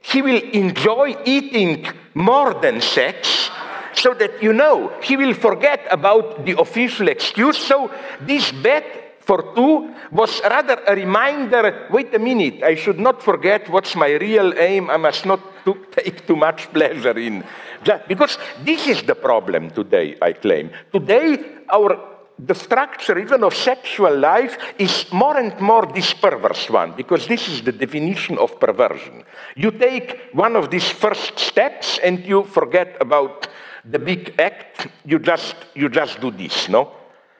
[0.00, 3.50] he will enjoy eating more than sex
[3.94, 8.84] so that you know he will forget about the official excuse so this bed
[9.22, 14.10] for two was rather a reminder wait a minute, I should not forget what's my
[14.12, 14.90] real aim.
[14.90, 15.40] I must not
[15.92, 17.44] take too much pleasure in.
[17.82, 20.70] Just because this is the problem today, I claim.
[20.92, 21.38] Today,
[21.70, 27.26] our the structure even of sexual life is more and more this perverse one because
[27.26, 29.22] this is the definition of perversion.
[29.56, 33.48] You take one of these first steps and you forget about
[33.84, 36.92] the big act you just you just do this no?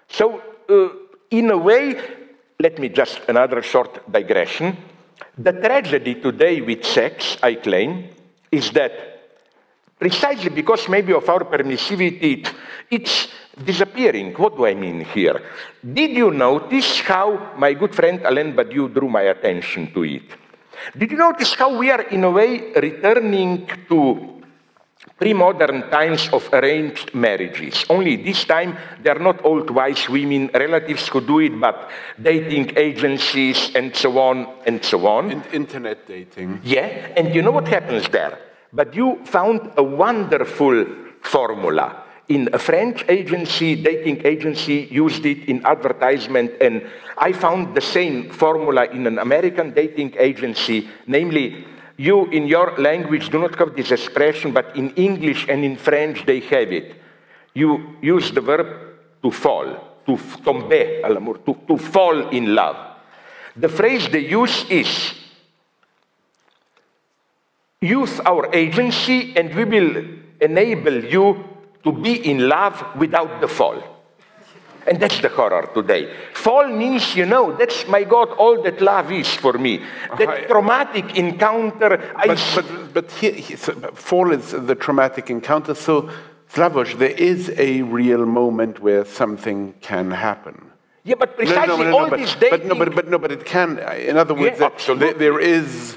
[0.09, 0.89] So uh,
[1.31, 2.01] in a way
[2.61, 4.77] let me just another short digression.
[5.37, 8.09] The tragedy today with sex i claim
[8.51, 9.12] is that
[10.03, 12.43] precisely because maybe of our permissivity
[12.91, 14.35] it's disappearing.
[14.35, 15.41] What do I mean here?
[15.79, 20.27] Did you notice how my good friend Alain Badiou drew my attention to it?
[20.99, 24.43] Did you notice how we are, in a way, returning to
[25.17, 27.85] pre-modern times of arranged marriages?
[27.89, 31.89] Only this time, they are not old wise women, relatives who do it, but
[32.21, 35.31] dating agencies and so on and so on.
[35.31, 36.61] In- internet dating.
[36.65, 38.52] Yeah, and you know what happens there?
[38.73, 40.87] But you found a wonderful
[41.21, 46.87] formula in a French agency, dating agency, used it in advertisement, and
[47.19, 51.67] I found the same formula in an American dating agency, namely,
[51.99, 56.25] you in your language do not have this expression, but in English and in French
[56.25, 56.95] they have it.
[57.53, 58.67] You use the verb
[59.23, 61.03] to fall, to tomber,
[61.45, 62.77] to, to fall in love.
[63.55, 65.15] The phrase they use is
[67.83, 70.05] use our agency and we will
[70.41, 71.45] enable you
[71.85, 73.83] to be in love without the fall.
[74.87, 76.13] And that's the horror today.
[76.35, 79.81] Fall means, you know, that's my God, all that love is for me.
[80.19, 82.13] That I- traumatic encounter.
[82.17, 85.75] I But, but, but here, he- so fall is the traumatic encounter.
[85.75, 86.11] So,
[86.53, 90.71] Slavoj, there is a real moment where something can happen.
[91.05, 93.79] yeah, but precisely all but, this but no, but, but no, but it can.
[94.11, 95.97] In other words, Yeah, there, there is.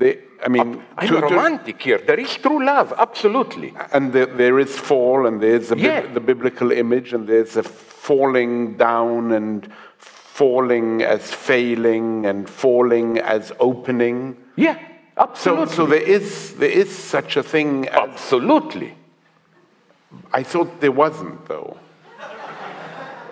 [0.00, 1.98] I mean, I'm to- to- romantic here.
[1.98, 3.72] There is true love, absolutely.
[3.92, 6.12] and there, there is fall, and there's the, bib- Yeah.
[6.12, 9.68] the biblical image, and there's a falling down, and
[9.98, 14.36] falling as failing, and falling as opening.
[14.56, 15.74] Yeah, So, absolutely.
[15.74, 17.88] so there is there is such a thing.
[17.88, 18.94] As, absolutely.
[20.32, 21.76] I thought there wasn't, though.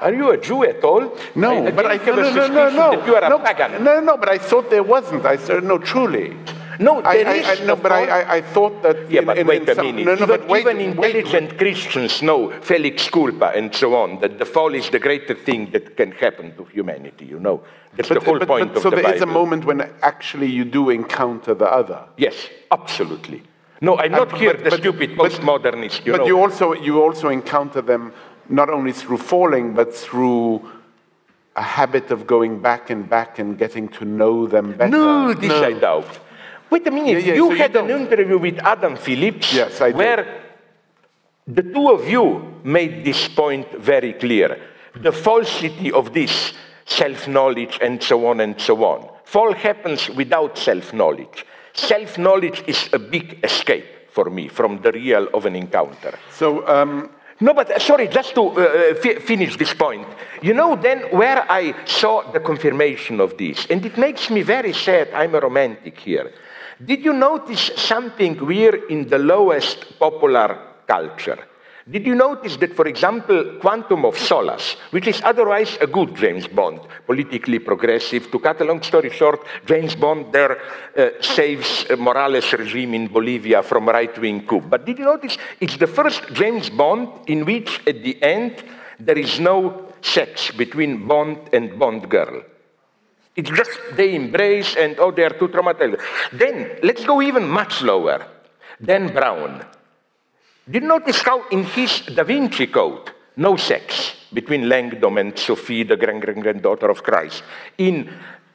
[0.03, 1.17] Are you a Jew at all?
[1.35, 3.85] No, I, but I no, a no, no, no, that you are a no, pagan.
[3.85, 5.25] no, no, but I thought there wasn't.
[5.25, 6.37] I said no, truly.
[6.81, 9.11] No, I, there I, is I, no, but I, I, I thought that.
[9.11, 10.05] Yeah, in- but in- wait in a some- minute.
[10.07, 14.21] No, no, even, but wait, even wait, intelligent Christians know Felix culpa and so on,
[14.21, 17.63] that the fall is the greatest thing that can happen to humanity, you know.
[17.97, 19.17] That's But, the whole but- point but of so the there Bible.
[19.17, 22.01] is a moment when actually you do encounter the other.
[22.17, 22.35] Yes,
[22.71, 23.43] absolutely.
[23.83, 26.27] No, I'm not here the stupid postmodernist, you but know.
[26.27, 28.13] you also you also encounter them
[28.49, 30.63] not only through falling, but through
[31.57, 34.91] a habit of going back and back and getting to know them better.
[34.91, 36.19] No, this I doubt.
[36.71, 37.13] Wait a minute.
[37.13, 39.97] Yeah, yeah, you so you had an interview with Adam Phillips Yes, I did.
[39.97, 40.43] where
[41.47, 44.59] the two of you made this point very clear.
[44.95, 46.55] The falsity of this
[46.87, 49.09] self-knowledge and so on and so on.
[49.25, 51.45] Fall happens without self-knowledge.
[51.75, 56.19] Self-knowledge is a big escape for me from the real of an encounter.
[56.33, 57.11] So um,
[57.43, 60.07] No, but uh, sorry, just to uh, finish this point.
[60.43, 64.73] You know, then where I saw the confirmation of this, and it makes me very
[64.73, 66.33] sad, I'm a romantic here.
[66.85, 71.39] Did you notice something weird in the lowest popular culture?
[71.91, 76.47] Did you notice that, for example, Quantum of Solace, which is otherwise a good James
[76.47, 80.59] Bond, politically progressive, to cut a long story short, James Bond there
[80.97, 84.61] uh, saves uh, Morales' regime in Bolivia from right-wing coup.
[84.61, 88.63] But did you notice it's the first James Bond in which, at the end,
[89.01, 92.43] there is no sex between Bond and Bond girl.
[93.35, 96.01] It's just they embrace and oh, they are too traumatized.
[96.33, 98.25] Then let's go even much lower.
[98.81, 99.65] Dan Brown.
[100.71, 105.83] Did you notice how in his Da Vinci Code, no sex between Langdon and Sophie,
[105.83, 107.43] the grand grand granddaughter of Christ.
[107.79, 108.13] In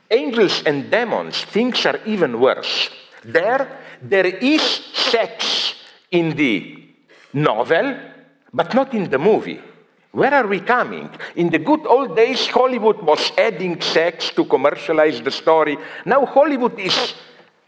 [0.09, 2.89] Angels and Demons, things are even worse.
[3.23, 5.75] There, there is sex
[6.11, 6.83] in the
[7.33, 7.99] novel,
[8.53, 9.61] but not in the movie.
[10.11, 11.09] Where are we coming?
[11.35, 15.77] In the good old days, Hollywood was adding sex to commercialize the story.
[16.05, 17.13] Now Hollywood is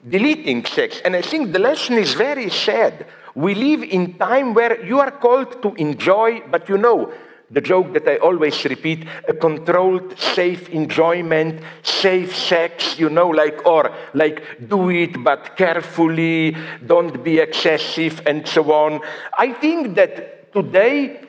[0.07, 1.01] deleting sex.
[1.03, 3.05] And I think the lesson is very sad.
[3.35, 7.13] We live in time where you are called to enjoy, but you know,
[7.51, 13.65] the joke that I always repeat, a controlled, safe enjoyment, safe sex, you know, like,
[13.65, 16.55] or like, do it, but carefully,
[16.85, 19.01] don't be excessive, and so on.
[19.37, 21.21] I think that today,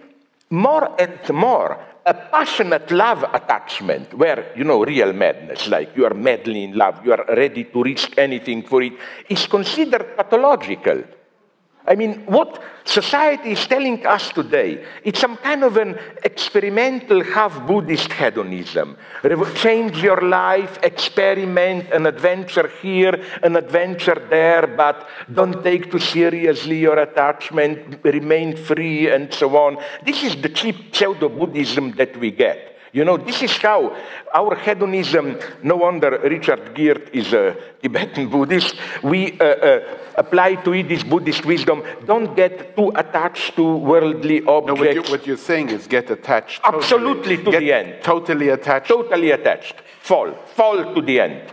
[0.51, 6.15] more and more, a passionate love attachment, where, you know, real madness, like you are
[6.15, 8.93] madly in love, you are ready to risk anything for it,
[9.29, 11.03] is considered pathological.
[11.91, 17.67] I mean, what society is telling us today, it's some kind of an experimental half
[17.67, 18.97] Buddhist hedonism.
[19.57, 26.79] Change your life, experiment, an adventure here, an adventure there, but don't take too seriously
[26.79, 29.77] your attachment, remain free, and so on.
[30.05, 32.70] This is the cheap pseudo Buddhism that we get.
[32.93, 33.97] You know, this is how
[34.35, 40.73] our hedonism, no wonder Richard Gere is a Tibetan Buddhist, we uh, uh, apply to
[40.73, 41.85] it this Buddhist wisdom.
[42.05, 44.67] Don't get too attached to worldly objects.
[44.67, 46.63] No, what, you, what you're saying is get attached.
[46.65, 46.83] Totally.
[46.83, 48.03] Absolutely to get the end.
[48.03, 48.89] Totally attached.
[48.89, 49.77] Totally attached.
[50.03, 50.33] Fall.
[50.55, 51.53] Fall to the end.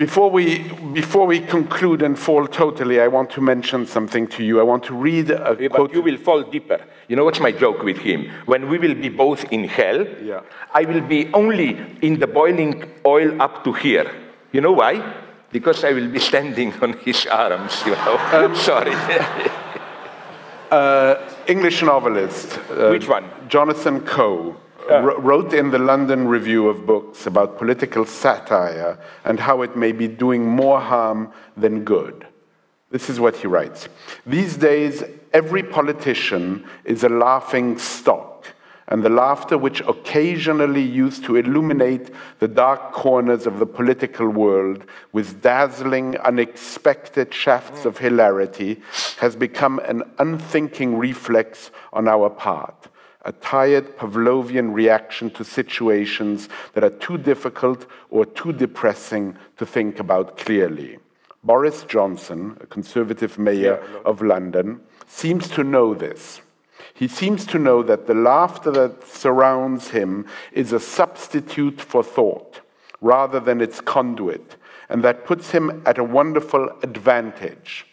[0.00, 0.60] Before we,
[0.94, 4.58] before we conclude and fall totally, I want to mention something to you.
[4.58, 5.90] I want to read a yeah, quote.
[5.90, 6.80] But you will fall deeper.
[7.08, 8.30] You know what's my joke with him?
[8.46, 10.40] When we will be both in hell, Yeah.
[10.72, 14.10] I will be only in the boiling oil up to here.
[14.52, 14.94] You know why?
[15.52, 18.16] Because I will be standing on his arms, you know.
[18.32, 18.94] Um, Sorry.
[21.46, 22.58] English novelist.
[22.70, 23.24] uh, Which one?
[23.48, 24.56] Jonathan Coe.
[24.98, 29.92] Wr- Wrote in the London Review of Books about political satire and how it may
[29.92, 32.26] be doing more harm than good.
[32.90, 33.88] This is what he writes.
[34.26, 38.48] These days, every politician is a laughing stock,
[38.88, 42.10] and the laughter which occasionally used to illuminate
[42.40, 48.82] the dark corners of the political world with dazzling, unexpected shafts of hilarity
[49.18, 52.88] has become an unthinking reflex on our part,
[53.24, 60.00] a tired Pavlovian reaction to situations that are too difficult or too depressing to think
[60.00, 60.98] about clearly.
[61.44, 66.40] Boris Johnson, a conservative mayor of London, seems to know this.
[66.94, 72.60] He seems to know that the laughter that surrounds him is a substitute for thought
[73.00, 74.56] rather than its conduit,
[74.90, 77.86] and that puts him at a wonderful advantage.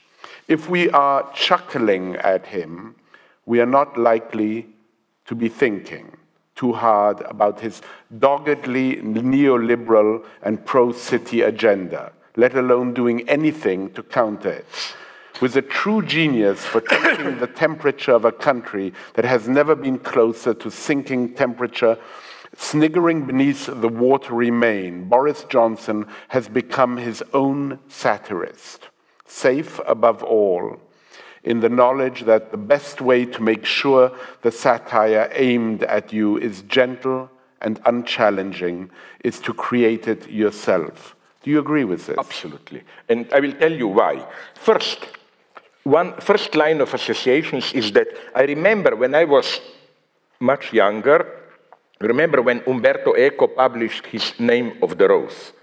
[0.47, 2.95] If we are chuckling at him,
[3.45, 4.67] we are not likely
[5.27, 6.11] to be thinking
[6.57, 7.81] too hard about his
[8.17, 14.65] doggedly neoliberal and pro city agenda, let alone doing anything to counter it.
[15.39, 19.99] With a true genius for taking the temperature of a country that has never been
[19.99, 21.99] closer to sinking temperature,
[22.57, 28.89] sniggering beneath the watery main, Boris Johnson has become his own satirist,
[29.27, 30.81] safe above all
[31.47, 34.11] in the knowledge that the best way to make sure
[34.41, 38.89] the satire aimed at you is gentle and unchallenging
[39.23, 41.15] is to create it yourself.
[41.41, 42.17] Do you agree with this?
[42.17, 42.83] Absolutely.
[43.07, 44.27] And I will tell you why.
[44.55, 44.99] First,
[45.83, 49.61] one first line of associations is that I remember when I was
[50.41, 51.25] much younger,
[52.01, 55.53] remember when Umberto Eco published his Name of the Rose.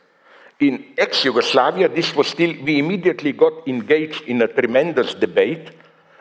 [0.60, 5.72] In ex Yugoslavia, this was still, we immediately got engaged in a tremendous debate,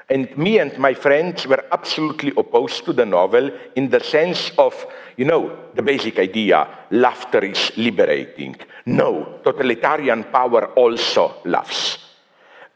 [0.10, 4.86] and me and my friends were absolutely opposed to the novel in the sense of,
[5.18, 8.56] you know, the basic idea laughter is liberating.
[8.86, 12.00] No, totalitarian power also laughs.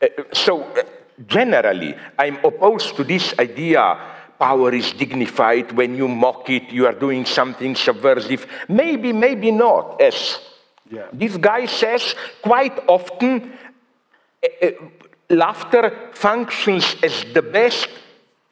[0.02, 0.84] Uh, so, uh,
[1.26, 4.00] generally, I'm opposed to this idea
[4.40, 8.46] power is dignified when you mock it, you are doing something subversive.
[8.70, 10.40] Maybe, maybe not, as
[10.89, 11.07] Yeah.
[11.14, 13.53] this guy says quite often.
[14.61, 14.72] uh,
[15.30, 17.89] laughter functions as the best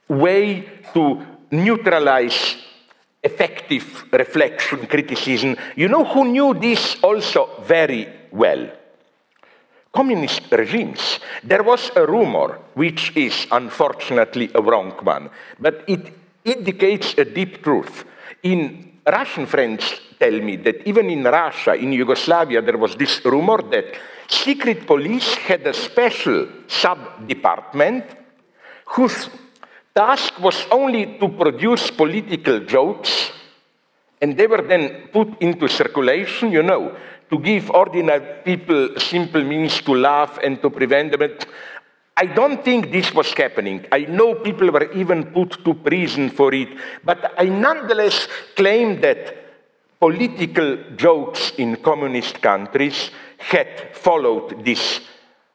[0.07, 2.57] way to neutralize
[3.23, 5.55] effective reflection, criticism.
[5.75, 8.69] You know who knew this also very well?
[9.91, 11.19] Communist regimes.
[11.43, 15.29] There was a rumor, which is unfortunately a wrong one,
[15.59, 16.13] but it
[16.43, 18.03] indicates a deep truth.
[18.43, 23.61] In Russian friends tell me that even in Russia, in Yugoslavia, there was this rumor
[23.69, 23.85] that
[24.27, 28.03] secret police had a special sub department
[28.85, 29.29] whose
[29.93, 33.31] task was only to produce political jokes,
[34.21, 36.95] and they were then put into circulation, you know,
[37.29, 41.37] to give ordinary people simple means to laugh and to prevent them.
[42.17, 43.85] I don't think this was happening.
[43.91, 46.69] I know people were even put to prison for it,
[47.03, 49.35] but I nonetheless claim that
[49.99, 55.01] political jokes in communist countries had followed this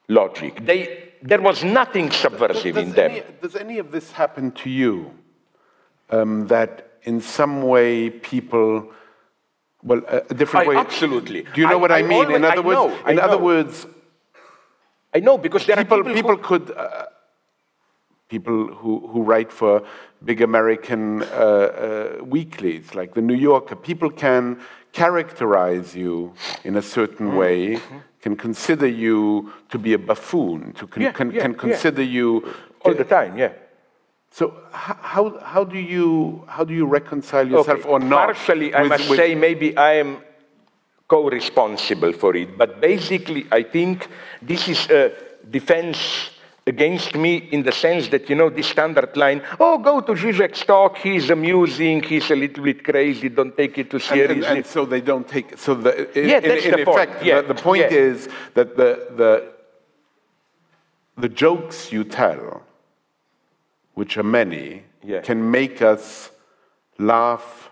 [0.09, 0.65] logic.
[0.65, 3.11] They, there was nothing subversive in does, them.
[3.11, 5.12] any, does any of this happen to you?
[6.11, 8.93] Um, that in some way people,
[9.82, 10.77] well, a different I- way.
[10.77, 11.43] absolutely.
[11.55, 12.32] Do you know I- what I, I mean?
[12.32, 13.87] in other words, know, in other words,
[15.15, 17.07] I know because there people are people, people who- could uh,
[18.28, 19.82] people who, who write for
[20.24, 23.74] big American uh, uh, weeklies like the New Yorker.
[23.74, 24.61] People can
[24.93, 26.32] characterize you
[26.65, 27.81] in a certain way,
[28.23, 31.59] can consider you to be a buffoon, to con- Yeah, can, yeah, can yeah.
[31.59, 32.55] consider you.
[32.85, 33.53] All the time, yeah.
[34.31, 37.89] So how, how, do you, how do you reconcile yourself Okay.
[37.89, 38.27] or not?
[38.27, 40.19] Partially, I with- must with- say, maybe I am
[41.11, 42.57] co-responsible for it.
[42.57, 44.07] But basically, I think
[44.41, 45.12] this is a
[45.51, 46.31] defense
[46.66, 50.65] against me in the sense that, you know, this standard line, oh, go to Zizek's
[50.65, 54.47] talk, he's amusing, he's a little bit crazy, don't take it too And- seriously.
[54.47, 55.53] And, and so they don't take.
[55.53, 55.59] it.
[55.59, 57.11] So the, in, Yeah, that's in the point.
[57.24, 57.99] Yeah, the, the point yeah.
[58.11, 59.32] is that the, the
[61.16, 62.62] the jokes you tell,
[63.95, 65.20] which are many, Yeah.
[65.23, 66.31] can make us
[66.99, 67.70] laugh.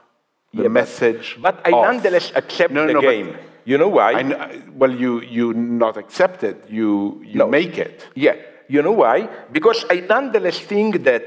[0.55, 1.37] The Yeah, message.
[1.41, 1.85] but I off.
[1.87, 3.37] nonetheless accept No, the no, but game.
[3.65, 4.12] You know why?
[4.12, 6.65] I well, you you not accept it.
[6.70, 7.47] You you No.
[7.49, 8.07] make it.
[8.15, 8.37] Yeah.
[8.69, 9.29] You know why?
[9.53, 11.25] Because I nonetheless think that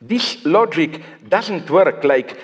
[0.00, 2.04] this logic doesn't work.
[2.04, 2.36] Like,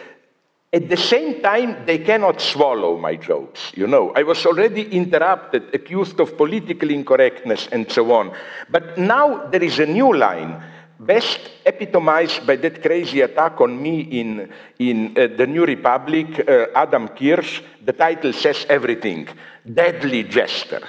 [0.72, 3.70] at the same time, they cannot swallow my jokes.
[3.76, 8.32] You know, I was already interrupted, accused of political incorrectness, and so on.
[8.70, 10.60] But now there is a new line,
[11.06, 14.48] best epitomized by that crazy attack on me in,
[14.78, 17.62] in uh, the New Republic, uh, Adam Kirsch.
[17.84, 19.28] The title says everything
[19.64, 20.82] Deadly Jester.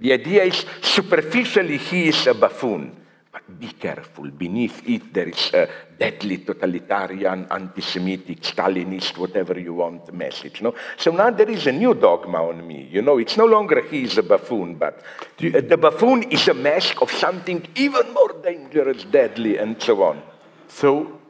[0.00, 3.03] The idea is superficially he is a buffoon.
[3.34, 9.74] But be careful, beneath it there is a deadly totalitarian, anti Semitic, Stalinist, whatever you
[9.74, 10.62] want message.
[10.62, 10.72] No?
[10.96, 12.88] So now there is a new dogma on me.
[12.92, 15.02] You know, it's no longer he is a buffoon, but
[15.38, 20.22] the buffoon is a mask of something even more dangerous, deadly, and so on.
[20.68, 21.20] So,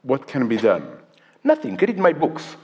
[0.00, 0.88] what can be done?
[1.44, 1.76] Nothing.
[1.76, 2.56] Read my books.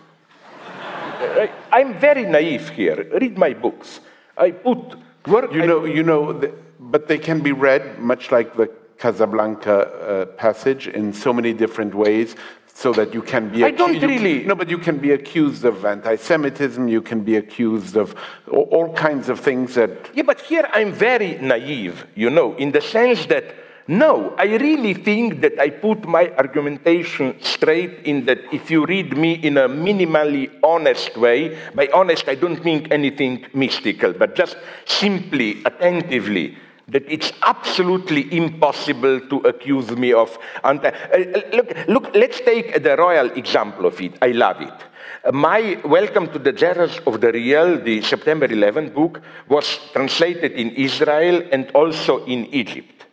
[0.64, 3.06] I- I'm very naive here.
[3.20, 4.00] Read my books.
[4.38, 4.78] I put
[5.26, 5.52] work.
[5.52, 6.50] You I- know, you know, the,
[6.80, 11.94] but they can be read much like the Casablanca uh, passage in so many different
[11.94, 12.34] ways,
[12.76, 13.64] so that you can be.
[13.64, 16.88] I don't you really- no, but you can be accused of anti-Semitism.
[16.88, 18.14] You can be accused of
[18.50, 19.90] all, all kinds of things that.
[20.14, 23.44] Yeah, but here I'm very naive, you know, in the sense that
[23.88, 29.16] no, I really think that I put my argumentation straight in that if you read
[29.16, 34.56] me in a minimally honest way, by honest I don't mean anything mystical, but just
[34.86, 40.88] simply, attentively, that it's absolutely impossible to accuse me of anti.
[40.88, 44.12] uh, look, look, let's take the royal example of it.
[44.22, 45.32] I love it.
[45.32, 50.70] My Welcome to the Terrors of the Real, the September 11 book, was translated in
[50.70, 53.06] Israel and also in Egypt.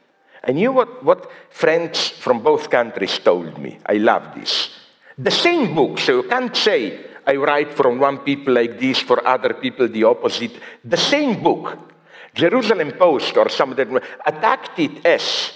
[0.44, 3.80] I knew what, what friends from both countries told me.
[3.86, 4.70] I love this.
[5.18, 9.26] The same book, so you can't say I write from one people like this, for
[9.26, 10.52] other people the opposite.
[10.84, 11.93] The same book,
[12.34, 13.88] Jerusalem Post or some that
[14.26, 15.52] attacked it as,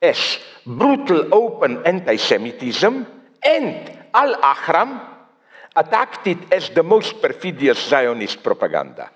[0.00, 3.06] as brutal open anti-Semitism,
[3.44, 5.00] and Al-Ahram
[5.74, 9.10] attacked it as the most perfidious Zionist propaganda.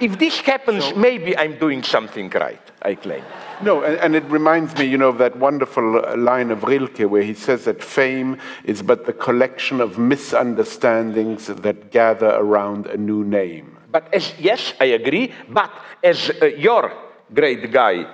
[0.00, 3.22] If this happens, maybe I'm doing something right, I claim.
[3.60, 7.08] No, and, and it reminds me, you know, of that wonderful uh, line of Rilke
[7.08, 12.96] where he says that fame is but the collection of misunderstandings that gather around a
[12.96, 13.78] new name.
[13.92, 15.70] But as, yes, I agree, but
[16.02, 16.90] as uh, your
[17.32, 18.06] great guy,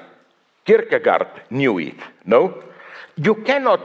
[0.67, 1.95] Kierkegaard, knew it,
[2.27, 2.63] no?
[3.17, 3.81] You cannot,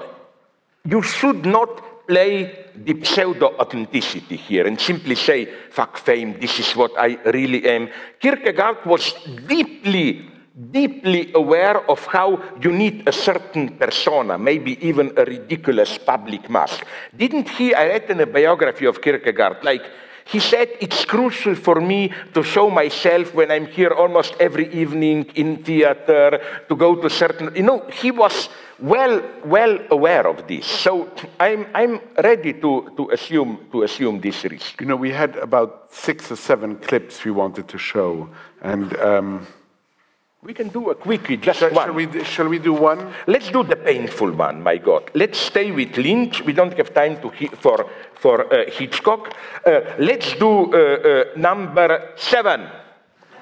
[0.84, 6.76] you should not play the pseudo authenticity here and simply say, fuck fame, this is
[6.76, 7.90] what I really am.
[8.20, 9.14] Kierkegaard was
[9.48, 10.26] deeply,
[10.72, 16.84] deeply aware of how you need a certain persona, maybe even a ridiculous public mask.
[17.16, 17.76] Didn't he?
[17.76, 19.84] I read in a biography of Kierkegaard, like,
[20.26, 25.26] he said, It's crucial for me to show myself when I'm here almost every evening
[25.36, 27.56] in theater, to go to certain.
[27.56, 30.66] You know, he was well, well aware of this.
[30.66, 34.82] So I'm, I'm ready to, to, assume, to assume this risk.
[34.82, 38.30] You know, we had about six or seven clips we wanted to show,
[38.62, 39.48] and um,
[40.44, 41.86] We can do a quickie, just shall, one.
[41.86, 43.14] shall we shall we do one?
[43.28, 45.10] Let's do the painful one, my God.
[45.14, 46.44] Let's stay with Lynch.
[46.44, 49.34] We don't have time to for, for uh, Hitchcock.
[49.66, 52.68] Uh, let's do uh, uh, number seven,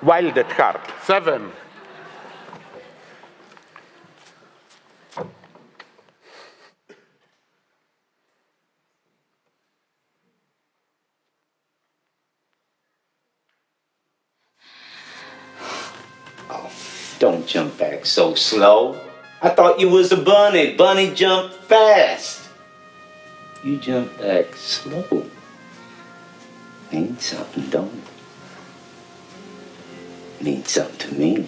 [0.03, 0.91] Wild at Heart.
[1.03, 1.51] Seven.
[17.21, 18.99] Don't jump back so slow.
[19.43, 20.73] I thought you was a bunny.
[20.73, 22.49] Bunny jump fast.
[23.63, 25.29] You jump back slow.
[26.91, 28.03] Means something, don't it?
[30.43, 31.47] Means something to me.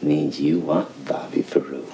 [0.00, 1.86] means you want Bobby Peru.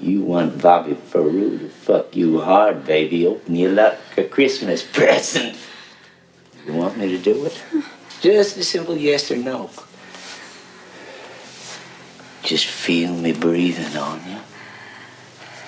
[0.00, 3.28] You want Bobby Peru to fuck you hard, baby.
[3.28, 5.56] Open your luck, a Christmas present.
[6.66, 7.62] You want me to do it?
[8.20, 9.70] Just a simple yes or no.
[12.42, 14.38] Just feel me breathing on you.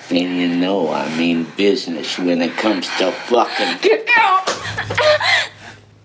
[0.09, 3.77] And you know I mean business when it comes to fucking.
[3.81, 4.45] Get out!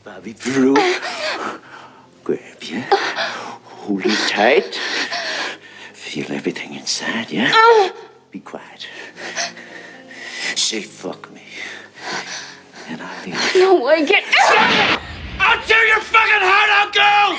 [0.05, 0.75] Bobby Peru.
[2.25, 2.83] Grab you.
[2.83, 4.75] Hold you tight.
[5.93, 7.49] Feel everything inside you.
[8.31, 8.87] Be quiet.
[10.55, 11.43] Say fuck me.
[12.89, 13.55] And I'll leave.
[13.57, 15.01] No way, get out!
[15.41, 17.39] I'll tear your fucking heart out, girl!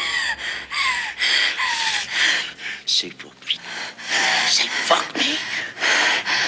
[3.00, 3.56] Say fuck me.
[4.50, 5.38] Say fuck me.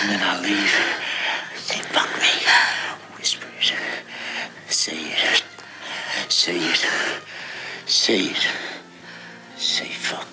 [0.02, 0.76] And then I'll leave.
[1.56, 2.28] Say fuck me.
[3.18, 3.73] Whisper it.
[4.68, 5.44] Say it.
[6.28, 6.86] Say it.
[7.86, 8.48] Say it.
[9.56, 10.30] Say fuck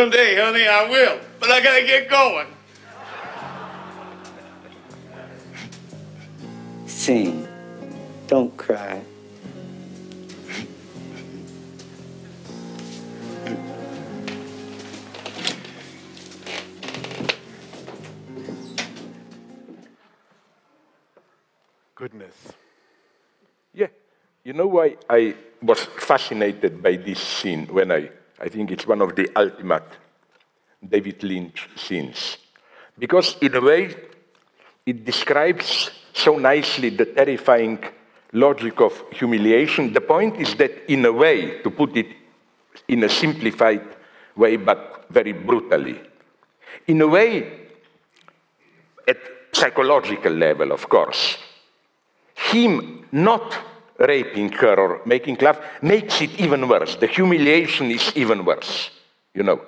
[0.00, 1.20] Someday, honey, I will.
[1.38, 2.46] But I gotta get going.
[6.86, 7.46] Sing.
[8.26, 9.02] Don't cry.
[21.94, 22.34] Goodness.
[23.74, 23.88] Yeah.
[24.44, 28.08] You know why I was fascinated by this scene when I,
[28.40, 29.84] I think it's one of the ultimate
[30.86, 32.38] David Lynch scenes.
[32.98, 33.94] Because in a way,
[34.86, 37.84] it describes so nicely the terrifying
[38.32, 39.92] logic of humiliation.
[39.92, 42.06] The point is that, in a way, to put it
[42.88, 43.84] in a simplified
[44.36, 46.00] way, but very brutally,
[46.86, 47.68] in a way,
[49.06, 49.18] at
[49.52, 51.36] psychological level, of course,
[52.34, 53.69] him not
[54.00, 56.96] raping her or making love makes it even worse.
[56.96, 58.90] The humiliation is even worse,
[59.34, 59.60] you know.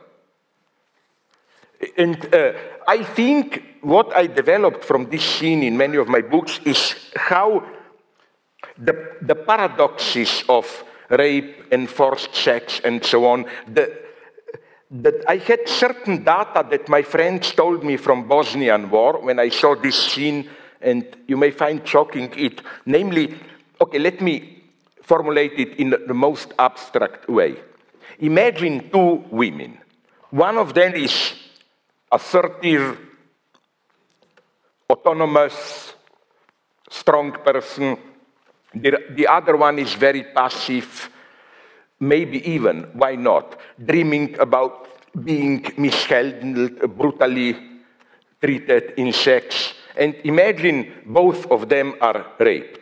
[1.96, 2.52] And uh,
[2.86, 7.64] I think what I developed from this scene in many of my books is how
[8.78, 14.00] the, the paradoxes of rape and forced sex and so on, the,
[14.90, 19.48] that I had certain data that my friends told me from Bosnian war when I
[19.48, 20.48] saw this scene,
[20.80, 22.60] and you may find shocking it.
[22.86, 23.34] Namely,
[23.82, 24.62] okay, let me
[25.02, 27.56] formulate it in the most abstract way.
[28.20, 29.78] Imagine two women.
[30.30, 31.34] One of them is
[32.10, 32.98] assertive,
[34.88, 35.94] autonomous,
[36.88, 37.98] strong person.
[38.74, 41.10] The, the other one is very passive,
[42.00, 44.88] maybe even, why not, dreaming about
[45.24, 47.56] being mishandled, brutally
[48.40, 49.74] treated in sex.
[49.96, 52.81] And imagine both of them are raped.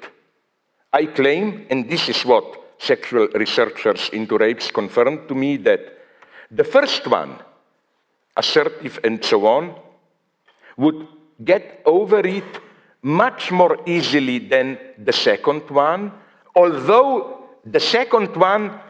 [0.92, 5.80] I claim, and this is what sexual researchers into rapes confirmed to me, that
[6.50, 7.38] the first one,
[8.36, 9.74] assertive and so on,
[10.76, 11.06] would
[11.44, 12.60] get over it
[13.02, 16.12] much more easily than the second one,
[16.54, 18.80] although the second one,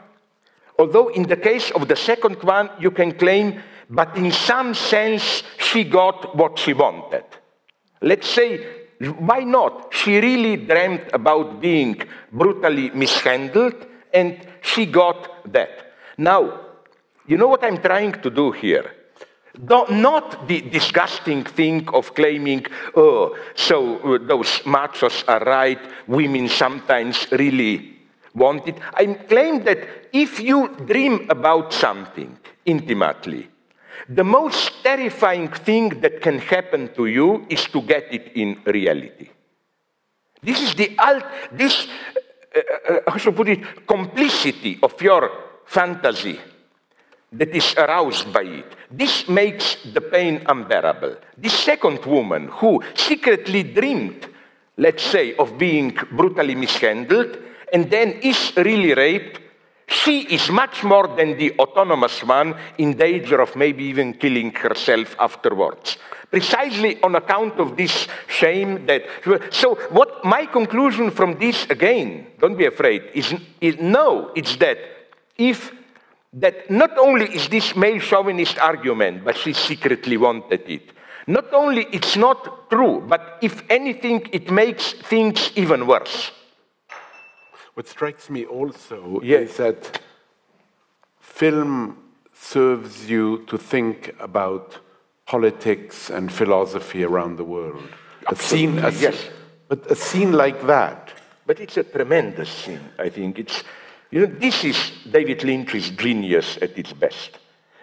[0.78, 3.60] although in the case of the second one, you can claim,
[3.90, 7.24] but in some sense, she got what she wanted.
[8.01, 9.94] Let's say, why not?
[9.94, 12.01] She really dreamt about being
[12.31, 15.93] brutally mishandled, and she got that.
[16.18, 16.60] Now,
[17.27, 18.93] you know what I'm trying to do here?
[19.59, 27.27] Not the disgusting thing of claiming, oh, so uh, those machos are right, women sometimes
[27.32, 27.97] really
[28.35, 28.77] want it.
[28.94, 33.48] I claim that if you dream about something intimately,
[34.11, 39.31] the most terrifying thing that can happen to you is to get it in reality.
[40.43, 41.87] This is the alt, this,
[42.57, 42.61] uh,
[42.93, 45.31] uh, how should I put it, complicity of your
[45.65, 46.41] fantasy
[47.32, 48.74] that is aroused by it.
[48.91, 51.16] This makes the pain unbearable.
[51.39, 54.27] This second woman who secretly dreamed,
[54.77, 57.39] let's say, of being brutally mishandled
[57.73, 59.41] and then is really raped,
[59.91, 65.17] She is much more than the autonomous one in danger of maybe even killing herself
[65.19, 65.99] afterwards.
[66.31, 69.03] Precisely on account of this shame that.
[69.51, 74.79] So, what my conclusion from this, again, don't be afraid, is, is no, it's that
[75.37, 75.73] if
[76.35, 80.93] that not only is this male chauvinist argument, but she secretly wanted it.
[81.27, 86.31] Not only it's not true, but if anything, it makes things even worse.
[87.81, 89.51] What strikes me also Yes.
[89.51, 90.02] is that
[91.19, 91.97] film
[92.35, 94.78] serves you to think about
[95.24, 97.89] politics and philosophy around the world.
[98.27, 99.16] A scene, a, yes.
[99.69, 101.15] but a scene like that,
[101.47, 103.39] But it's a tremendous scene, I think.
[103.39, 103.65] It's,
[104.11, 104.78] you know, this is
[105.11, 107.39] David Lynch's genius at its best.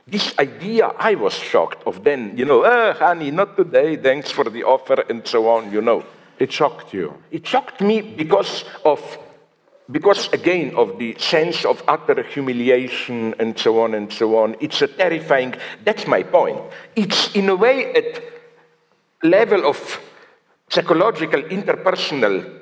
[0.05, 4.45] This idea, I was shocked of then, you know, ah, honey, not today, thanks for
[4.47, 6.03] the offer, and so on, you know.
[6.39, 7.15] it shocked you.
[7.31, 9.01] It shocked me because of,
[9.89, 14.55] because again, of the sense of utter humiliation and so on and so on.
[14.59, 16.59] It's a terrifying, that's my point.
[16.95, 18.21] It's in a way at
[19.23, 20.01] level of
[20.69, 22.57] psychological, interpersonal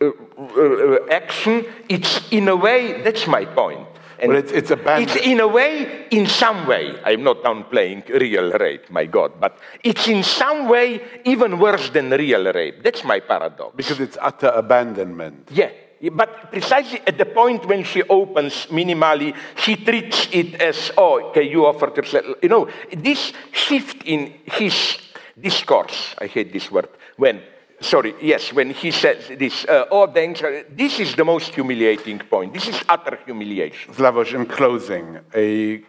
[0.00, 3.86] uh, uh, action, it's in a way, that's my point.
[4.18, 7.42] And Well, it's- it's a band- It's in a way, in some way, I'm not
[7.42, 12.82] downplaying real rape, my God, but it's in some way even worse than real rape.
[12.82, 13.74] That's my paradox.
[13.76, 15.48] Because it's utter abandonment.
[15.52, 15.70] Yeah,
[16.12, 21.42] but precisely at the point when she opens minimally, she treats it as, oh, okay,
[21.42, 22.24] you offered yourself.
[22.42, 24.98] You know, this shift in his
[25.40, 27.42] discourse, I hate this word, when,
[27.84, 32.18] sorry, yes, when he says this, uh, oh, thanks, uh, this is the most humiliating
[32.18, 32.52] point.
[32.52, 33.94] This is utter humiliation.
[33.94, 35.82] Slavoj, in closing, a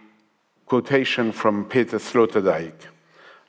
[0.65, 2.73] quotation from Peter Sloterdijk.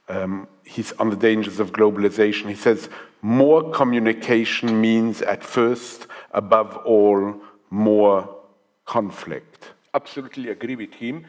[0.08, 2.48] Um, he's on the dangers of globalization.
[2.48, 2.88] He says,
[3.22, 7.34] More communication means at first, above all,
[7.70, 8.28] more
[8.84, 9.72] conflict.
[9.94, 11.24] absolutely agree with him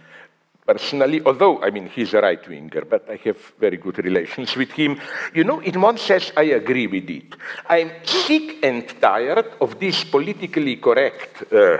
[0.68, 4.72] personally, although, I mean, he's a right winger, but I have very good relations with
[4.72, 5.00] him.
[5.34, 7.36] You know, in one sense, I agree with it.
[7.68, 11.78] I'm sick and tired of this politically correct uh,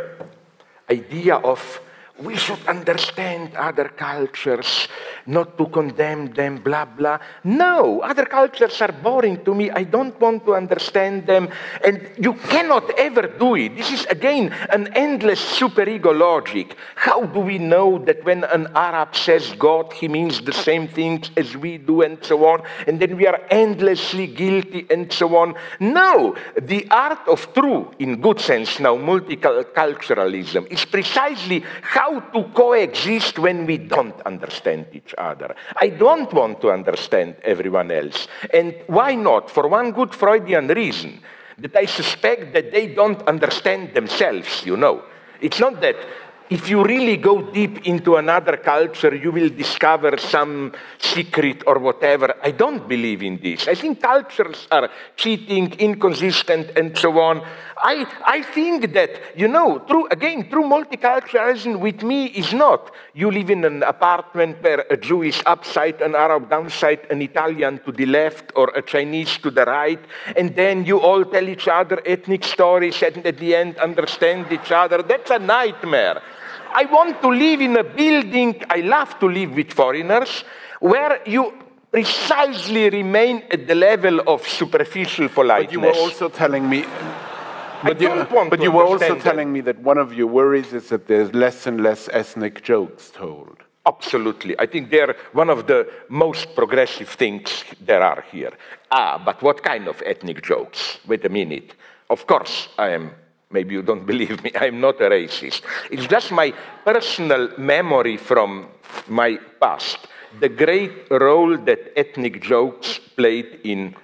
[0.90, 1.82] idea of
[2.20, 4.88] we should understand other cultures,
[5.26, 7.20] not to condemn them, blah, blah.
[7.44, 9.70] No, other cultures are boring to me.
[9.70, 11.50] I don't want to understand them.
[11.84, 13.76] And you cannot ever do it.
[13.76, 16.76] This is, again, an endless superego logic.
[16.96, 21.30] How do we know that when an Arab says God, he means the same things
[21.38, 25.56] as we do, and so on, and then we are endlessly guilty, and so on?
[25.80, 33.40] No, the art of true, in good sense now, multiculturalism is precisely how to coexist
[33.40, 35.56] when we don't understand each other.
[35.80, 38.28] I don't want to understand everyone else.
[38.54, 39.50] And why not?
[39.50, 41.22] For one good Freudian reason
[41.58, 45.04] that I suspect that they don't understand themselves, you know.
[45.42, 45.96] It's not that
[46.50, 52.36] if you really go deep into another culture, you will discover some secret or whatever.
[52.42, 53.68] I don't believe in this.
[53.68, 57.46] I think cultures are cheating, inconsistent, and so on.
[57.78, 63.32] I, I think that, you know, true, again, true multiculturalism with me is not you
[63.32, 67.92] live in an apartment where a Jew is upside, an Arab downside, an Italian to
[67.92, 70.00] the left, or a Chinese to the right,
[70.36, 74.72] and then you all tell each other ethnic stories and at the end understand each
[74.72, 75.02] other.
[75.02, 76.22] That's a nightmare.
[76.80, 80.44] I want to live in a building, I love to live with foreigners,
[80.80, 81.52] where you
[81.92, 85.66] precisely remain at the level of superficial politeness.
[85.66, 86.86] But you were also telling me.
[87.84, 90.90] But you, but you were also understand telling me that one of your worries is
[90.90, 93.58] that there's less and less ethnic jokes told.
[93.88, 94.54] Absolutely.
[94.60, 98.54] I think they're one of the most progressive things there are here.
[98.92, 101.00] Ah, but what kind of ethnic jokes?
[101.08, 101.74] Wait a minute.
[102.12, 103.12] Of course, I am,
[103.52, 105.62] maybe you don't believe me, I'm not a racist.
[105.92, 106.52] It's just my
[106.84, 108.70] personal memory from
[109.08, 110.00] my past,
[110.40, 113.96] the great role that ethnic jokes played in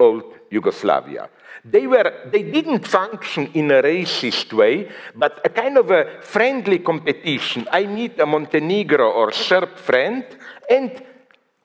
[0.00, 1.28] old Yugoslavia.
[1.64, 6.78] They, were, they didn't function in a racist way, but a kind of a friendly
[6.78, 7.66] competition.
[7.72, 10.24] I meet a Montenegro or Serb friend,
[10.68, 11.02] and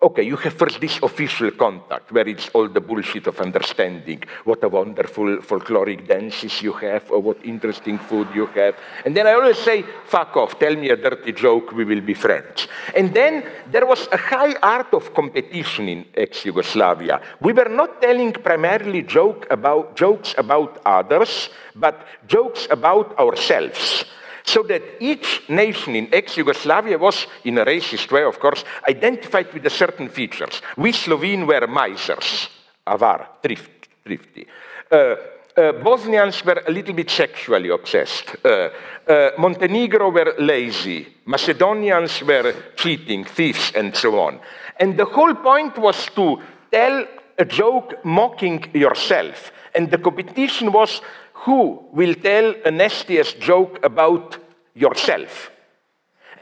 [0.02, 4.64] okay, you have first this official contact where it's all the bullshit of understanding what
[4.64, 8.76] a wonderful folkloric dances you have or what interesting food you have.
[9.06, 12.14] And then I always say, fuck off, tell me a dirty joke, we will be
[12.14, 12.68] friends.
[12.96, 17.20] And then there was a high art of competition in ex-Yugoslavia.
[17.42, 24.06] We were not telling primarily joke about, jokes about others, but jokes about ourselves.
[24.44, 29.66] So that each nation in ex-Yugoslavia was, in a racist way, of course, identified with
[29.66, 30.62] a certain features.
[30.78, 32.50] We Slovene were misers,
[32.86, 34.48] avar, thrift, thrifty.
[34.92, 35.16] Uh,
[35.58, 38.36] uh, Bosnians were a little bit sexually obsessed.
[38.46, 38.70] Uh,
[39.08, 41.08] uh, Montenegro were lazy.
[41.26, 44.40] Macedonians were cheating, thieves, and so on.
[44.80, 46.42] And the whole point was to
[46.72, 47.06] tell
[47.38, 49.52] a joke mocking yourself.
[49.76, 51.02] And the competition was
[51.46, 54.38] who will tell a nastiest joke about
[54.74, 55.52] yourself.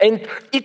[0.00, 0.64] And it,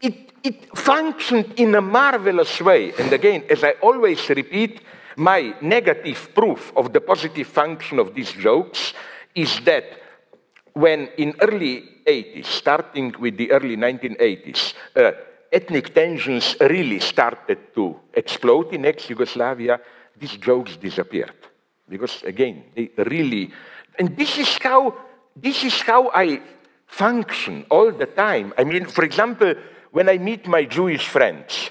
[0.00, 2.92] it, it functioned in a marvelous way.
[2.98, 4.80] And again, as I always repeat,
[5.16, 8.94] my negative proof of the positive function of these jokes
[9.34, 9.84] is that
[10.72, 15.12] when in early 80s, starting with the early 1980s, uh,
[15.52, 19.80] ethnic tensions really started to explode in ex-Yugoslavia,
[20.18, 21.34] these jokes disappeared.
[21.88, 23.50] Because again, they really,
[23.98, 24.94] and this is how,
[25.36, 26.40] this is how I
[26.86, 28.52] function all the time.
[28.58, 29.54] I mean, for example,
[29.90, 31.70] when I meet my Jewish friends,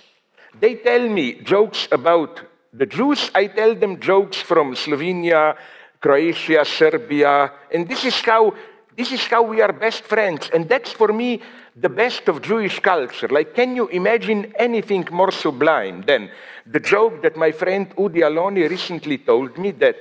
[0.59, 2.41] they tell me jokes about
[2.73, 5.55] the Jews, I tell them jokes from Slovenia,
[5.99, 8.53] Croatia, Serbia, and this is how
[8.95, 10.49] this is how we are best friends.
[10.53, 11.41] And that's for me
[11.75, 13.27] the best of Jewish culture.
[13.29, 16.29] Like, can you imagine anything more sublime than
[16.65, 19.95] the joke that my friend Udi Aloni recently told me that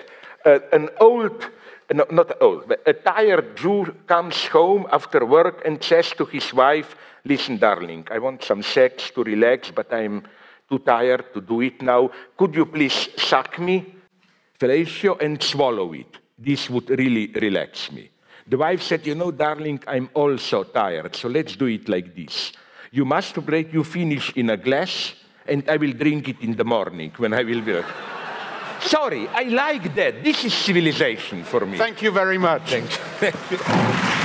[0.45, 1.49] uh, an old,
[1.93, 6.53] no, not old, but a tired Jew comes home after work and says to his
[6.55, 10.23] wife, Listen, darling, I want some sex to relax, but I'm
[10.69, 12.11] too tired to do it now.
[12.37, 13.95] Could you please suck me,
[14.59, 16.17] fellatio, and swallow it?
[16.39, 18.11] This would really relax me.
[18.47, 22.53] The wife said, You know, darling, I'm also tired, so let's do it like this.
[22.91, 25.15] You masturbate, you finish in a glass,
[25.47, 27.83] and I will drink it in the morning when I will be.
[28.81, 30.25] Sorry, I like that.
[30.25, 31.79] This is civilization for me.
[31.79, 32.71] Thank you very much.
[32.71, 33.29] Thank you.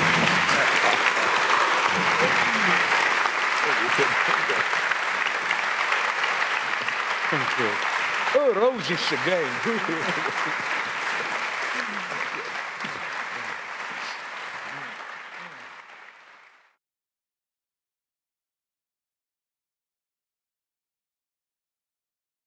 [7.27, 7.71] Thank you.
[8.37, 10.65] Oh, roses again.